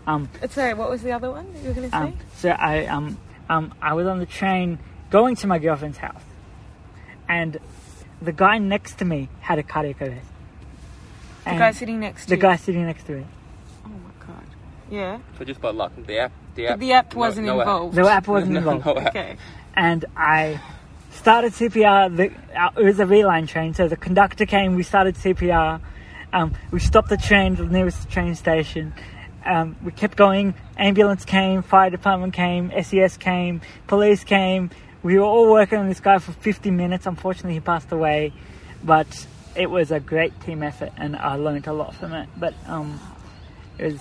[0.06, 2.02] um, Uh, Sorry, what was the other one you were going to say?
[2.02, 4.78] um, so I um, um, I was on the train
[5.10, 6.22] going to my girlfriend's house,
[7.28, 7.58] and
[8.24, 10.26] the guy next to me had a cardiac arrest.
[11.44, 12.42] the And guy sitting next to the you.
[12.42, 13.24] guy sitting next to me.
[13.84, 14.44] Oh my god.
[14.90, 15.18] Yeah.
[15.38, 17.66] So just by luck, the app, the app, the app wasn't no app.
[17.66, 17.94] involved.
[17.96, 19.08] The app wasn't No, involved, no app.
[19.08, 19.36] Okay.
[19.74, 20.60] and I
[21.10, 22.16] started CPR.
[22.16, 24.74] The, uh, it was a V/Line train, so the conductor came.
[24.74, 25.80] We started CPR.
[26.32, 28.92] Um, we stopped the train the nearest train station.
[29.46, 30.54] Um, we kept going.
[30.78, 34.70] Ambulance came, fire department came, SES came, police came.
[35.04, 37.04] We were all working on this guy for 50 minutes.
[37.06, 38.32] Unfortunately, he passed away,
[38.82, 42.26] but it was a great team effort, and I learned a lot from it.
[42.38, 42.98] But um,
[43.76, 44.00] it was,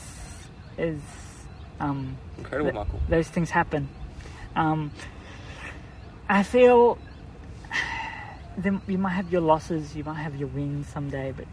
[0.78, 1.02] it was
[1.82, 3.00] um, Incredible, th- Michael.
[3.10, 3.90] those things happen.
[4.56, 4.92] Um,
[6.30, 6.98] I feel
[8.58, 11.46] then you might have your losses, you might have your wins someday, but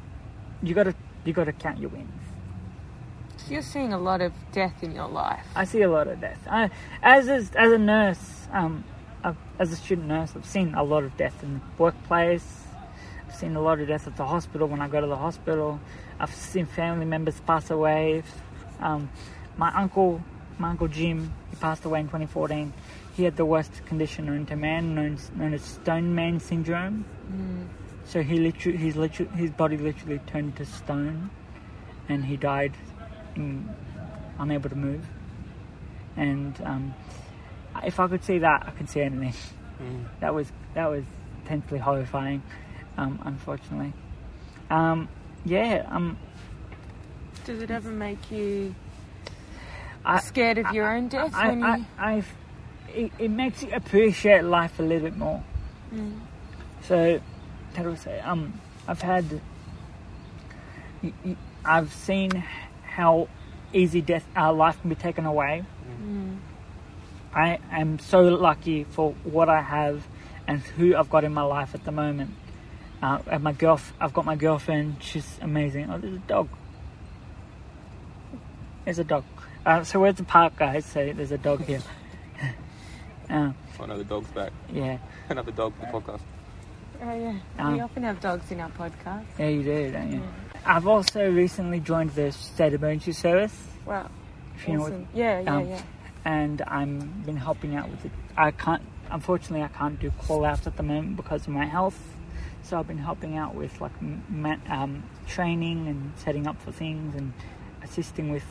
[0.63, 2.09] you gotta you gotta count your wins.
[3.49, 5.45] You're seeing a lot of death in your life.
[5.57, 6.39] I see a lot of death.
[6.49, 6.71] I,
[7.03, 8.85] as a, as a nurse, um,
[9.23, 12.65] I've, as a student nurse, I've seen a lot of death in the workplace.
[13.29, 15.79] I've seen a lot of death at the hospital when I go to the hospital.
[16.19, 18.23] I've seen family members pass away.
[18.81, 19.11] Um,
[19.57, 20.23] my uncle,
[20.59, 22.73] my uncle Jim, he passed away in 2014.
[23.15, 27.05] He had the worst condition known to man, known, known as stone man syndrome.
[28.07, 31.31] So he literally, his literally, his body literally turned to stone,
[32.09, 32.73] and he died,
[33.37, 33.69] in,
[34.39, 35.07] unable to move.
[36.17, 36.95] And um,
[37.85, 39.35] if I could see that, I could see anything.
[39.83, 40.05] Mm.
[40.21, 41.05] That was that was
[41.43, 42.43] intensely horrifying,
[42.97, 43.93] um, unfortunately.
[44.71, 45.09] Um,
[45.45, 46.19] yeah, um,
[47.45, 48.75] Does it ever make you
[50.05, 51.67] I, scared of your own death I, when you?
[51.67, 52.29] I, I've,
[52.95, 55.43] it, it makes you appreciate life a little bit more.
[55.93, 56.21] Mm.
[56.83, 57.21] So,
[57.75, 58.21] how do I say?
[58.21, 59.41] Um, I've had,
[61.65, 62.31] I've seen
[62.85, 63.29] how
[63.73, 65.65] easy death, uh, life can be taken away.
[67.35, 70.07] I am so lucky for what I have
[70.47, 72.35] and who I've got in my life at the moment.
[73.03, 74.97] Uh, and my girl, I've got my girlfriend.
[75.01, 75.89] She's amazing.
[75.91, 76.49] Oh, there's a dog.
[78.85, 79.25] There's a dog.
[79.65, 80.85] Uh, so we're at the park, guys.
[80.87, 81.83] So there's a dog here.
[83.31, 84.53] uh, Oh no, the dog's back.
[84.71, 84.99] yeah,
[85.31, 86.21] Another dog for the podcast.
[87.03, 89.25] Oh yeah, Um, we often have dogs in our podcast.
[89.39, 90.23] yeah, you do, don't you?
[90.67, 93.57] I've also recently joined the state emergency service.
[93.87, 94.11] Wow,
[94.57, 95.09] If you know what awesome.
[95.15, 95.83] yeah, yeah, um, yeah.
[96.25, 98.13] And I'm been helping out with it.
[98.37, 101.99] I can't, unfortunately, I can't do call outs at the moment because of my health.
[102.63, 103.93] So I've been helping out with like
[104.69, 107.33] um, training and setting up for things and
[107.83, 108.45] assisting with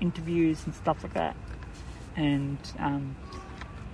[0.00, 1.36] interviews and stuff like that.
[2.16, 3.16] And um,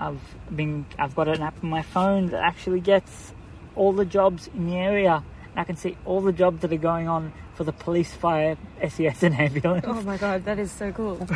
[0.01, 0.21] I've
[0.55, 3.33] been, I've got an app on my phone that actually gets
[3.77, 5.23] all the jobs in the area.
[5.55, 9.23] I can see all the jobs that are going on for the police, fire, SES,
[9.25, 9.85] and ambulance.
[9.88, 11.27] Oh my god, that is so cool.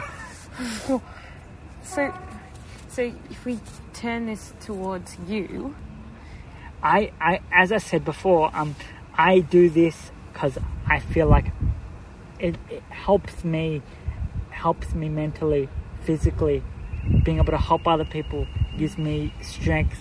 [1.82, 2.14] so,
[2.88, 3.58] so if we
[3.92, 5.74] turn this towards you,
[6.82, 8.74] I, I, as I said before, um,
[9.14, 11.46] I do this because I feel like
[12.38, 13.82] it, it helps me,
[14.50, 15.68] helps me mentally,
[16.02, 16.62] physically.
[17.24, 18.46] Being able to help other people
[18.78, 19.98] gives me strength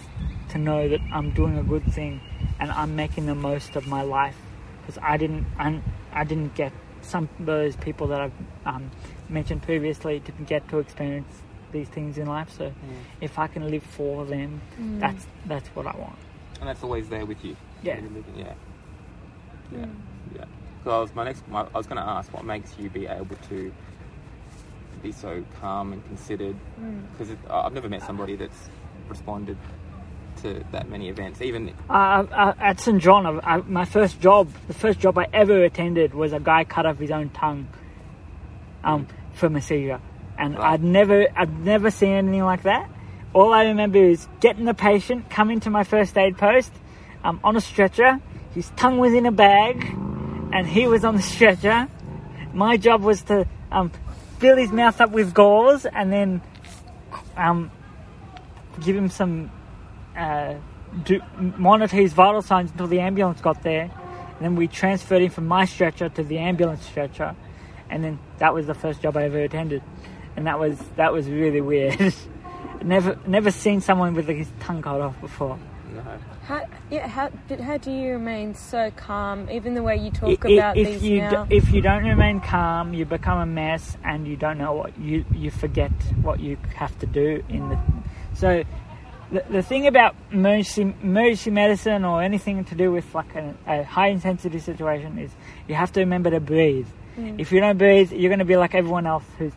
[0.50, 2.22] to know that I'm doing a good thing
[2.60, 4.38] and I'm making the most of my life.
[4.82, 5.82] Because I didn't, I,
[6.13, 8.34] I didn't get some of those people that I've
[8.65, 8.91] um,
[9.30, 12.49] mentioned previously didn't get to experience these things in life.
[12.57, 12.71] So
[13.19, 14.62] if I can live for them,
[14.99, 16.17] that's that's what I want.
[16.60, 17.55] And that's always there with you.
[17.84, 17.99] Yeah.
[17.99, 18.53] You're living, yeah.
[19.71, 19.86] Yeah.
[20.36, 20.45] Yeah.
[20.84, 21.47] So I was my next.
[21.47, 23.71] My, I was going to ask what makes you be able to
[25.01, 26.55] be so calm and considered
[27.12, 28.69] because I've never met somebody that's
[29.07, 29.57] responded
[30.43, 31.41] to that many events.
[31.41, 35.27] Even Uh, uh, at St John, I, I, my first job, the first job I
[35.34, 37.67] ever attended was a guy cut off his own tongue
[38.84, 39.99] um, from a seizure,
[40.41, 40.71] and Wow.
[40.71, 42.89] I'd never, I'd never seen anything like that.
[43.34, 46.73] All I remember is getting the patient, coming to my first aid post,
[47.23, 48.19] um, on a stretcher.
[48.54, 49.86] His tongue was in a bag,
[50.51, 51.88] and he was on the stretcher.
[52.54, 53.91] My job was to um,
[54.39, 56.41] fill his mouth up with gauze and then
[57.38, 57.71] um,
[58.84, 59.51] give him some
[60.17, 60.56] uh,
[61.06, 63.84] do, monitor his vital signs until the ambulance got there.
[63.84, 67.36] And then we transferred him from my stretcher to the ambulance stretcher,
[67.91, 69.84] and then that was the first job I ever attended,
[70.41, 72.15] and that was that was really weird.
[72.84, 75.60] never never seen someone with his tongue cut off before.
[75.93, 76.01] no,
[76.41, 79.47] how, yeah, how, but how do you remain so calm?
[79.51, 81.45] Even the way you talk I- i- about if these you now.
[81.45, 84.97] d- if you don't remain calm, you become a mess, and you don't know what
[84.99, 85.91] you you forget
[86.23, 87.77] what you have to do in the.
[88.34, 88.63] So,
[89.32, 93.84] the, the thing about emergency emergency medicine or anything to do with like a, a
[93.84, 95.30] high intensity situation is
[95.67, 96.88] you have to remember to breathe.
[97.15, 97.39] Mm.
[97.39, 99.54] If you don't breathe, you're going to be like everyone else who's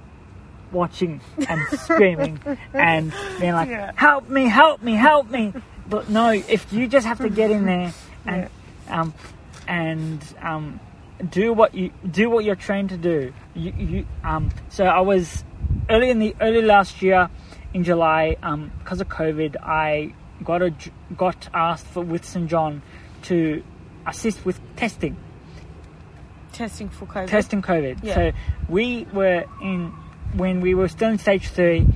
[0.75, 2.41] watching and screaming
[2.75, 4.47] and being like, "Help me!
[4.47, 4.95] Help me!
[4.95, 5.53] Help me!"
[5.89, 7.93] But no, if you just have to get in there
[8.27, 8.51] and
[8.89, 9.15] um,
[9.67, 10.81] and um,
[11.31, 13.33] do what you do what you're trained to do.
[13.55, 15.45] You, you um, so I was
[15.89, 17.31] early in the early last year
[17.73, 19.57] in July um, because of COVID.
[19.63, 20.75] I got a
[21.17, 22.83] got asked for with St John
[23.23, 23.63] to
[24.07, 25.17] assist with testing,
[26.53, 27.29] Testing for COVID.
[27.29, 28.01] testing COVID.
[28.03, 28.15] Yeah.
[28.15, 28.33] So
[28.69, 29.93] we were in
[30.37, 31.87] when we were still in stage three.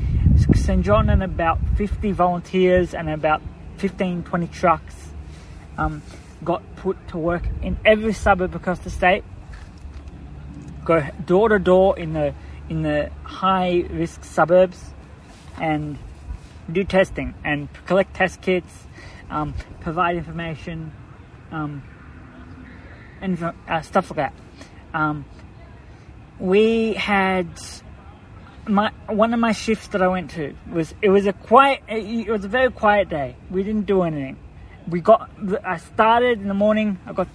[0.55, 3.43] St John and about 50 volunteers and about
[3.79, 4.95] 15, 20 trucks
[5.77, 6.03] um,
[6.45, 9.25] got put to work in every suburb across the state.
[10.85, 12.35] Go door to door in the
[12.69, 14.93] in the high risk suburbs
[15.59, 15.99] and
[16.71, 18.87] do testing and collect test kits,
[19.31, 20.93] um, provide information,
[21.51, 21.83] um,
[23.21, 24.35] and uh, stuff like that.
[24.93, 25.25] Um,
[26.39, 27.49] we had
[28.69, 32.31] my one of my shifts that I went to was it was a quiet it
[32.31, 33.37] was a very quiet day.
[33.51, 34.37] We didn't do anything.
[34.89, 35.31] We got
[35.65, 36.99] I started in the morning.
[37.07, 37.29] I got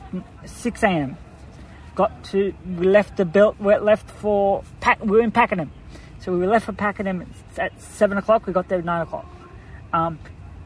[0.45, 1.17] six a.m.
[1.95, 4.63] Got to we left the built we left for
[5.01, 5.71] we were in Pakenham,
[6.19, 8.47] so we were left for Pakenham at seven o'clock.
[8.47, 9.25] We got there at nine o'clock,
[9.91, 10.19] um,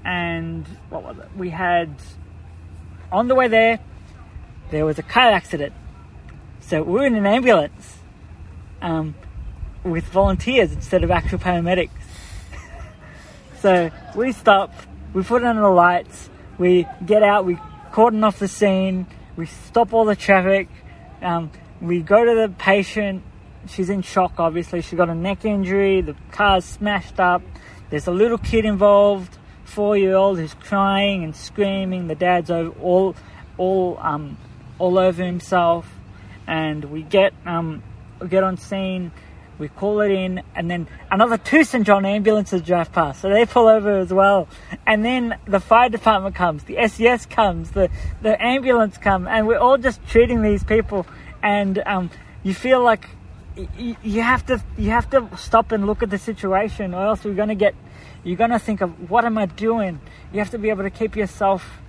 [0.05, 1.29] and what was it?
[1.35, 1.89] We had
[3.11, 3.79] on the way there
[4.69, 5.73] there was a car accident,
[6.61, 7.97] so we were in an ambulance.
[8.81, 9.15] Um,
[9.91, 11.89] with volunteers instead of actual paramedics.
[13.61, 14.73] so we stop,
[15.13, 17.57] we put on the lights, we get out, we
[17.91, 20.67] cordon off the scene, we stop all the traffic,
[21.21, 23.23] um, we go to the patient.
[23.67, 24.81] She's in shock, obviously.
[24.81, 27.41] She got a neck injury, the car's smashed up,
[27.89, 32.07] there's a little kid involved, four year old who's crying and screaming.
[32.07, 33.15] The dad's over, all,
[33.57, 34.37] all, um,
[34.79, 35.89] all over himself,
[36.45, 37.83] and we get um,
[38.19, 39.11] we get on scene
[39.59, 43.45] we call it in, and then another two St John ambulances drive past, so they
[43.45, 44.47] pull over as well.
[44.85, 47.89] And then the fire department comes, the SES comes, the
[48.21, 51.05] the ambulance come, and we're all just treating these people,
[51.41, 52.09] and um,
[52.43, 53.09] you feel like
[53.57, 57.25] y- you have to you have to stop and look at the situation, or else
[57.25, 57.73] you're gonna get
[58.23, 59.99] you're gonna think of what am I doing?
[60.31, 61.79] You have to be able to keep yourself.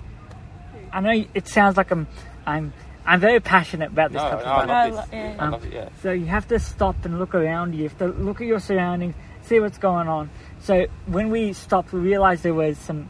[0.93, 2.07] I know it sounds like I'm
[2.47, 2.73] I'm
[3.09, 4.47] I'm very passionate about this No, topic.
[4.47, 5.41] no, I but- I love lo- this.
[5.41, 5.89] I love it, yeah.
[6.03, 7.83] so you have to stop and look around you.
[7.85, 10.29] You have to look at your surroundings, see what's going on.
[10.61, 13.09] So when we stopped, we realized there was some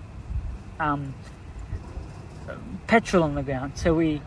[0.78, 1.14] um,
[2.87, 3.72] petrol on the ground.
[3.76, 4.22] So we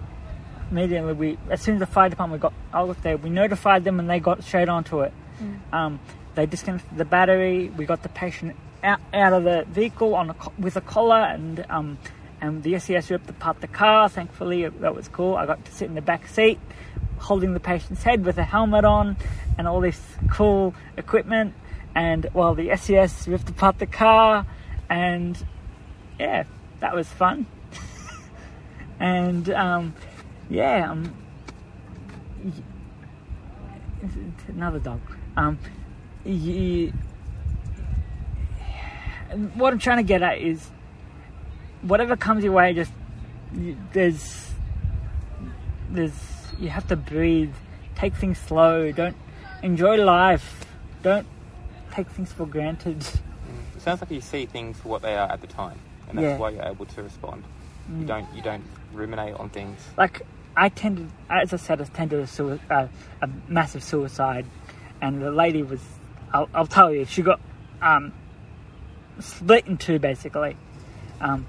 [0.69, 4.10] immediately, we as soon as the fire department got out there, we notified them and
[4.10, 5.13] they got straight onto it.
[5.73, 5.99] Um,
[6.36, 7.69] they disconnected the battery.
[7.75, 11.65] We got the patient out, out of the vehicle on a, with a collar and
[11.69, 11.97] um,
[12.41, 14.10] and the SES ripped apart the car.
[14.10, 15.36] Thankfully, that was cool.
[15.36, 16.60] I got to sit in the back seat,
[17.19, 19.15] holding the patient's head with a helmet on
[19.58, 20.01] and all this
[20.32, 21.54] cool equipment.
[21.93, 24.47] And while the SES ripped apart the car,
[24.89, 25.38] and
[26.19, 26.45] yeah,
[26.80, 27.45] that was fun.
[28.99, 29.93] and um,
[30.49, 31.13] yeah, um,
[34.47, 34.99] another dog.
[35.38, 35.60] Um,
[36.25, 36.91] you,
[39.54, 40.69] what I'm trying to get at is
[41.82, 42.91] whatever comes your way, just
[43.94, 44.52] there's
[45.89, 46.13] there's
[46.60, 47.54] you have to breathe,
[47.96, 49.15] take things slow, don't
[49.63, 50.65] enjoy life,
[51.04, 51.28] don't
[51.91, 52.98] take things for granted.
[53.76, 56.24] It sounds like you see things for what they are at the time, and that's
[56.26, 56.38] Yeah.
[56.38, 57.44] why you're able to respond.
[57.98, 58.63] You don't you don't
[58.94, 59.80] ruminate on things.
[59.98, 60.22] like
[60.56, 62.88] I tended, as I said, I tended a, sui- uh,
[63.22, 64.46] a massive suicide,
[65.02, 65.80] and the lady was,
[66.34, 67.39] I'll, I'll tell you, she got
[67.82, 68.12] um,
[69.20, 70.58] split in two basically.
[71.22, 71.46] Um,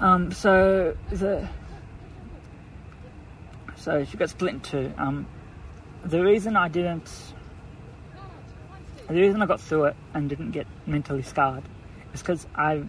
[0.00, 1.48] um, so the
[3.76, 4.92] so she got split in two.
[4.98, 5.26] Um,
[6.04, 7.10] the reason I didn't,
[9.08, 11.62] the reason I got through it and didn't get mentally scarred,
[12.12, 12.82] is because I,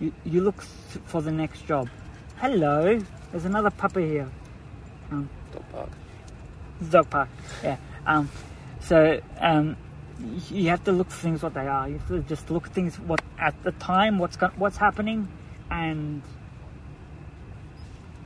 [0.00, 1.88] you, you look th- for the next job.
[2.36, 4.28] Hello, there's another puppy here.
[5.10, 5.88] Um, Dog park.
[6.90, 7.28] dog park.
[7.62, 7.76] Yeah.
[8.06, 8.28] Um,
[8.80, 9.76] so um,
[10.50, 11.88] you have to look for things what they are.
[11.88, 15.28] You have to just look at things what at the time what's go- what's happening,
[15.70, 16.22] and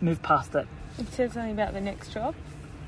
[0.00, 0.66] move past it.
[0.98, 2.34] It says something about the next job.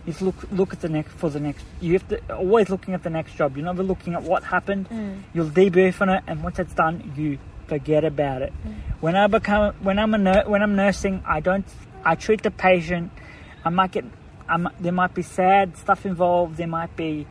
[0.06, 1.64] You look look at the next for the next.
[1.80, 3.56] You have to always looking at the next job.
[3.56, 4.88] You're never looking at what happened.
[4.88, 5.20] Hmm.
[5.32, 7.38] You'll debrief on it, and once it's done, you
[7.68, 8.52] forget about it.
[8.52, 8.72] Hmm.
[9.00, 11.66] When I become when I'm a nur- when I'm nursing, I don't.
[12.04, 13.12] I treat the patient.
[13.64, 14.04] I might get.
[14.48, 16.56] I might, there might be sad stuff involved.
[16.56, 17.26] There might be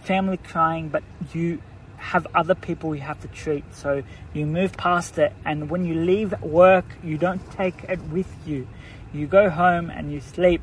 [0.00, 1.02] family crying, but
[1.34, 1.60] you
[1.98, 3.64] have other people you have to treat.
[3.74, 8.32] So you move past it, and when you leave work, you don't take it with
[8.46, 8.66] you.
[9.12, 10.62] You go home and you sleep,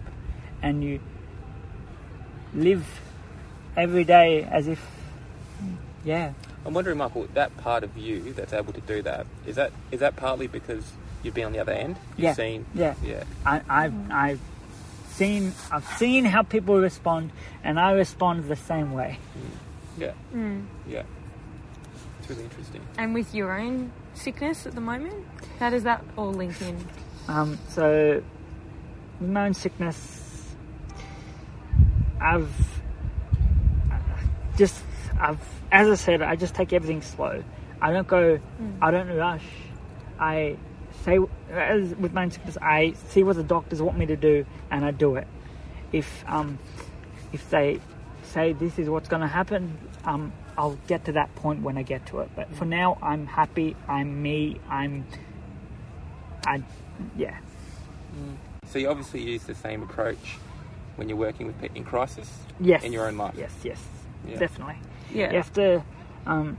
[0.62, 1.00] and you
[2.54, 2.86] live
[3.76, 4.82] every day as if,
[6.04, 6.32] yeah.
[6.66, 10.00] I'm wondering, Michael, that part of you that's able to do that is that is
[10.00, 10.84] that partly because
[11.22, 11.98] you've been on the other end?
[12.18, 12.34] You've Yeah.
[12.34, 12.96] seen, Yeah.
[13.04, 13.24] yeah.
[13.46, 14.40] I, I've, I've
[15.10, 17.32] seen, I've seen how people respond,
[17.64, 19.20] and I respond the same way.
[19.38, 20.02] Mm.
[20.02, 20.12] Yeah.
[20.34, 20.66] Mm.
[20.88, 21.04] Yeah.
[22.26, 22.82] It's really interesting.
[22.98, 25.28] And with your own sickness at the moment?
[25.60, 26.76] How does that all link in?
[27.28, 28.24] Um, so,
[29.20, 30.56] with my own sickness,
[32.20, 32.50] I've
[34.58, 34.84] just,
[35.20, 35.40] I've,
[35.72, 37.44] as I said, I just take everything slow.
[37.80, 38.40] I don't go,
[38.82, 39.46] I don't rush.
[40.20, 40.58] I
[41.04, 41.20] say,
[41.52, 44.84] as with my own sickness, I see what the doctors want me to do and
[44.84, 45.28] I do it.
[45.92, 46.58] If, um,
[47.32, 47.80] if they
[48.24, 51.84] say this is what's going to happen, um, I'll get to that point when I
[51.84, 52.30] get to it.
[52.36, 53.76] But for now, I'm happy.
[53.88, 54.60] I'm me.
[54.70, 55.06] I'm,
[56.46, 56.62] I,
[57.18, 57.38] yeah.
[58.68, 60.38] So you obviously use the same approach
[60.96, 62.84] when you're working with people in crisis Yes.
[62.84, 63.36] in your own life.
[63.38, 63.82] Yes, yes,
[64.28, 64.38] Yeah.
[64.40, 64.78] definitely.
[65.14, 65.32] Yeah.
[65.32, 65.84] You have to.
[66.26, 66.58] Um,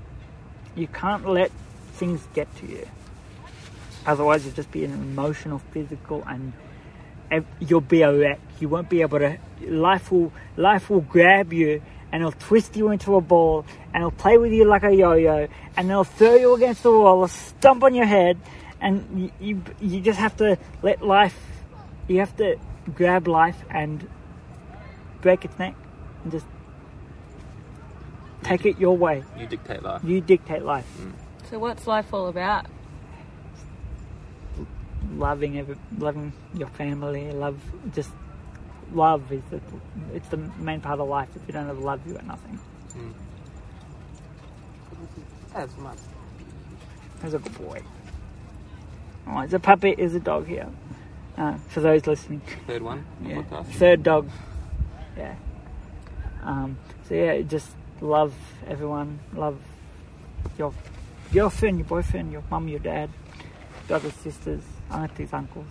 [0.74, 1.50] you can't let
[1.94, 2.86] things get to you.
[4.06, 6.52] Otherwise, you'll just be an emotional, physical, and
[7.58, 8.38] you'll be a wreck.
[8.60, 9.38] You won't be able to.
[9.62, 11.82] Life will life will grab you
[12.16, 15.46] and it'll twist you into a ball and it'll play with you like a yo-yo
[15.76, 18.38] and it'll throw you against the wall, or stomp on your head,
[18.80, 21.38] and you, you you just have to let life.
[22.08, 22.56] You have to
[22.94, 24.08] grab life and
[25.20, 25.74] break its neck
[26.22, 26.46] and just
[28.44, 29.22] take it your way.
[29.38, 30.02] You dictate life.
[30.02, 30.88] You dictate life.
[30.98, 31.12] Mm.
[31.50, 32.64] So what's life all about?
[35.12, 37.60] Loving every, loving your family, love
[37.92, 38.10] just
[38.92, 39.60] love is the,
[40.14, 41.28] it's the main part of life.
[41.36, 42.58] If you don't have love, you got nothing.
[45.54, 45.98] As much.
[47.20, 47.82] There's a good boy.
[49.26, 49.94] Oh, it's a puppy.
[49.96, 50.68] Is a dog here.
[51.36, 53.04] Uh, for those listening, Third one.
[53.22, 53.66] yeah, podcast.
[53.74, 54.28] third dog.
[55.16, 55.34] Yeah.
[56.42, 56.78] Um,
[57.08, 57.70] so yeah, just
[58.00, 58.34] love
[58.66, 59.18] everyone.
[59.34, 59.58] Love
[60.58, 60.72] your
[61.32, 63.10] girlfriend, your boyfriend, your mum, your dad,
[63.88, 65.66] brothers, sisters, aunties, uncles,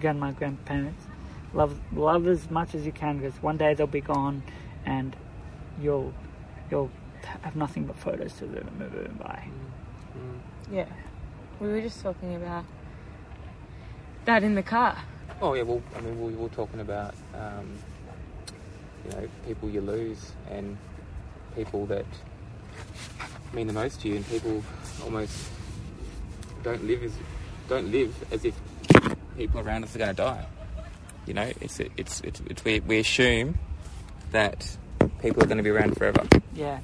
[0.00, 1.04] grandma, grandparents.
[1.54, 4.42] Love, love as much as you can because one day they'll be gone,
[4.84, 5.16] and
[5.80, 6.12] you'll,
[6.70, 6.90] you'll
[7.42, 9.48] have nothing but photos to remember by.
[10.70, 10.86] Yeah.
[11.60, 12.64] We were just talking about
[14.26, 14.96] that in the car.
[15.40, 17.78] Oh yeah, well, I mean, we were talking about um,
[19.04, 20.76] you know people you lose and
[21.56, 22.06] people that
[23.52, 24.62] mean the most to you, and people
[25.02, 25.48] almost
[26.62, 27.12] don't live as
[27.68, 28.54] don't live as if
[29.36, 30.46] people around us are going to die.
[31.28, 33.58] You know, it's it's it's, it's we, we assume
[34.32, 34.76] that
[35.20, 36.26] people are going to be around forever.
[36.54, 36.80] Yeah.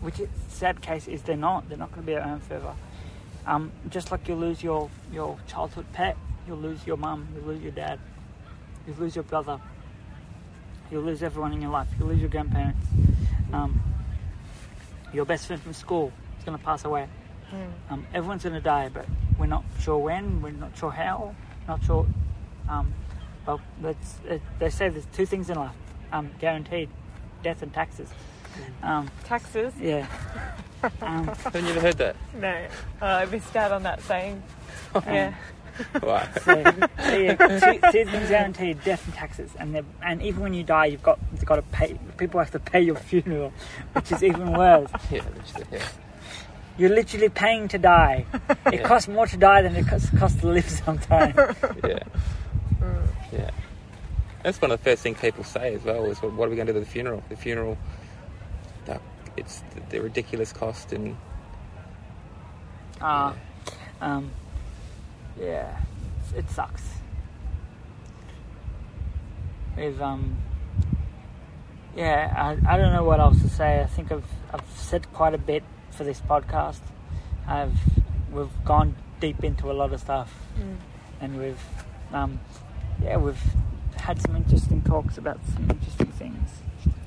[0.00, 1.68] Which is, sad case is they're not.
[1.68, 2.74] They're not going to be around forever.
[3.46, 6.16] Um, just like you lose your, your childhood pet,
[6.46, 7.98] you'll lose your mum, you'll lose your dad,
[8.86, 9.60] you'll lose your brother,
[10.90, 12.86] you'll lose everyone in your life, you'll lose your grandparents.
[13.52, 13.82] Um,
[15.12, 17.06] your best friend from school is going to pass away.
[17.90, 19.06] Um, everyone's going to die, but
[19.38, 21.34] we're not sure when, we're not sure how,
[21.68, 22.06] not sure.
[22.68, 22.92] Um,
[23.46, 25.72] well, that's, it, they say there's two things in life
[26.12, 26.88] um, guaranteed
[27.42, 28.08] death and taxes.
[28.82, 29.72] Um, Taxes?
[29.80, 30.06] yeah.
[31.00, 32.14] Um, Haven't you ever heard that?
[32.38, 32.66] No.
[33.00, 34.42] Uh, I missed out on that saying.
[35.06, 35.34] Yeah.
[36.02, 36.28] Wow.
[36.44, 39.50] so, so yeah, two, two things guaranteed: death and taxes.
[39.58, 41.98] And and even when you die, you've got you've got to pay.
[42.18, 43.52] People have to pay your funeral,
[43.94, 44.88] which is even worse.
[45.10, 45.88] yeah, literally, yeah.
[46.76, 48.26] You're literally paying to die.
[48.66, 48.82] It Yeah.
[48.82, 51.34] costs more to die than it costs, costs to live sometimes.
[51.82, 51.98] yeah.
[53.34, 53.50] Yeah.
[54.42, 56.56] That's one of the first things people say as well is, well, what are we
[56.56, 57.22] going to do with the funeral?
[57.28, 57.78] The funeral,
[58.84, 59.00] that,
[59.36, 61.16] it's the, the ridiculous cost and
[63.00, 63.32] Uh,
[64.00, 64.30] um,
[65.40, 65.80] yeah,
[66.36, 66.82] it sucks.
[69.76, 70.36] We've um,
[71.96, 73.80] yeah, I, I don't know what else to say.
[73.80, 76.80] I think I've I've said quite a bit for this podcast.
[77.46, 77.76] I've
[78.32, 80.32] we've gone deep into a lot of stuff,
[81.20, 81.60] and we've
[82.12, 82.40] um,
[83.04, 83.40] yeah, we've
[83.96, 86.48] had some interesting talks about some interesting things.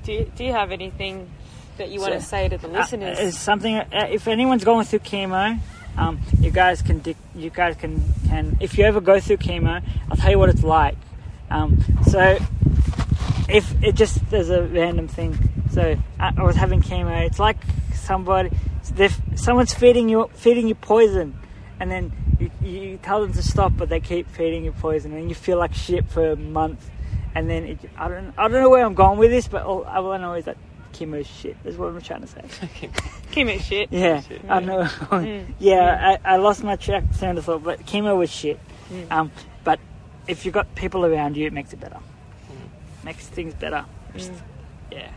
[0.04, 1.28] Do you, do you have anything
[1.76, 3.18] that you want to say to the Uh, listeners?
[3.18, 3.76] it's something.
[3.76, 5.58] Uh, if anyone's going through chemo,
[5.96, 7.02] um, you guys can.
[7.34, 8.56] You guys can can.
[8.60, 10.96] If you ever go through chemo, I'll tell you what it's like.
[11.50, 12.38] Um, so,
[13.48, 15.36] if it just there's a random thing.
[15.72, 17.26] So I, I was having chemo.
[17.26, 17.58] It's like
[17.94, 18.50] somebody,
[19.36, 21.38] someone's feeding you feeding you poison,
[21.80, 25.28] and then you, you tell them to stop, but they keep feeding you poison, and
[25.28, 26.90] you feel like shit for a month.
[27.34, 29.84] And then it, I don't I don't know where I'm going with this, but all,
[29.84, 30.56] all I know is that
[30.92, 31.56] chemo is shit.
[31.62, 32.42] That's what I'm trying to say.
[33.30, 33.92] Chemo shit.
[33.92, 34.82] Yeah, I know.
[34.82, 35.46] Mm.
[35.58, 38.58] yeah, I, I lost my track train of thought, but chemo was shit.
[38.90, 39.12] Mm.
[39.12, 39.32] Um,
[39.64, 39.78] but
[40.26, 41.98] if you've got people around you, it makes it better.
[43.04, 43.84] Makes things better.
[44.14, 44.40] Just, mm.
[44.92, 45.10] yeah,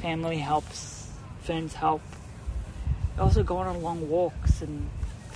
[0.00, 2.02] family helps, friends help.
[3.18, 4.88] Also, going on long walks and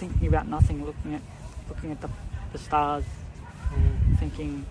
[0.02, 1.22] thinking about nothing, looking at
[1.68, 2.10] looking at the,
[2.52, 3.04] the stars,
[4.18, 4.66] thinking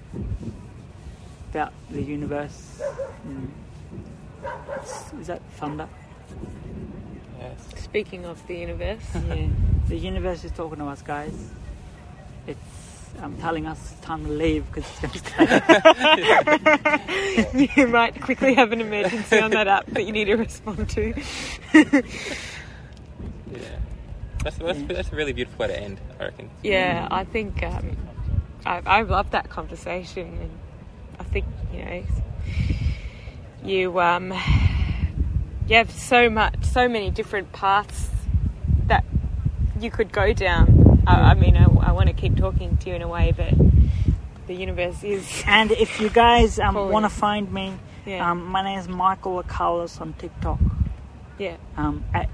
[1.52, 2.82] about the universe.
[3.24, 3.50] And
[5.22, 5.88] is that thunder?
[7.40, 7.66] yes.
[7.78, 9.48] Speaking of the universe, Yeah.
[9.88, 11.32] the universe is talking to us, guys.
[12.46, 12.60] It's
[13.22, 15.62] um, telling us it's time to leave because it's going to
[17.56, 17.70] stay.
[17.78, 21.14] you might quickly have an emergency on that app that you need to respond to.
[21.74, 22.02] Yeah.
[24.44, 26.50] That's, that's, that's a really beautiful way to end, I reckon.
[26.64, 27.96] Yeah, I think um,
[28.66, 30.52] I, I love that conversation, and
[31.20, 32.04] I think you know
[33.64, 34.34] you um,
[35.68, 38.10] you have so much, so many different paths
[38.88, 39.06] that
[39.80, 41.04] you could go down.
[41.06, 43.54] I, I mean, I, I want to keep talking to you in a way, but
[44.48, 47.74] the universe is and if you guys um, want to find me,
[48.06, 50.60] yeah, um, my name is Michael Arkalis on TikTok.
[51.38, 51.58] yeah.
[51.78, 52.30] Um, at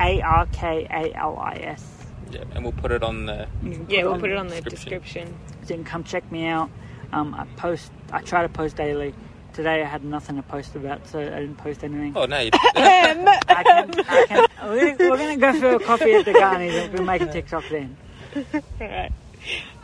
[0.00, 1.86] A R K A L I S.
[2.30, 3.48] Yeah, and we'll put it on the.
[3.88, 5.26] Yeah, we'll put it on the description.
[5.28, 5.38] description.
[5.64, 6.70] So you can come check me out.
[7.12, 7.90] Um, I post.
[8.12, 9.14] I try to post daily.
[9.52, 12.12] Today I had nothing to post about, so I didn't post anything.
[12.16, 16.12] Oh, no, you, I can, I can, we're, gonna, we're gonna go for a coffee
[16.14, 17.96] at the Garnies and we'll make a TikTok then.
[18.54, 19.12] All right.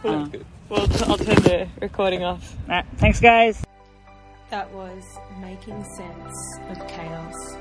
[0.04, 0.32] Um,
[0.68, 2.54] Well, I'll turn the recording off.
[2.68, 3.64] alright, thanks, guys.
[4.50, 5.02] That was
[5.40, 7.56] Making Sense of Chaos.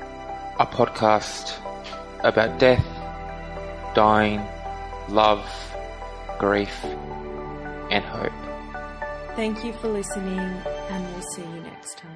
[0.60, 1.56] A podcast
[2.26, 2.84] about death,
[3.94, 4.42] dying,
[5.08, 5.44] love,
[6.38, 6.84] grief,
[7.90, 8.32] and hope.
[9.36, 12.15] Thank you for listening, and we'll see you next time.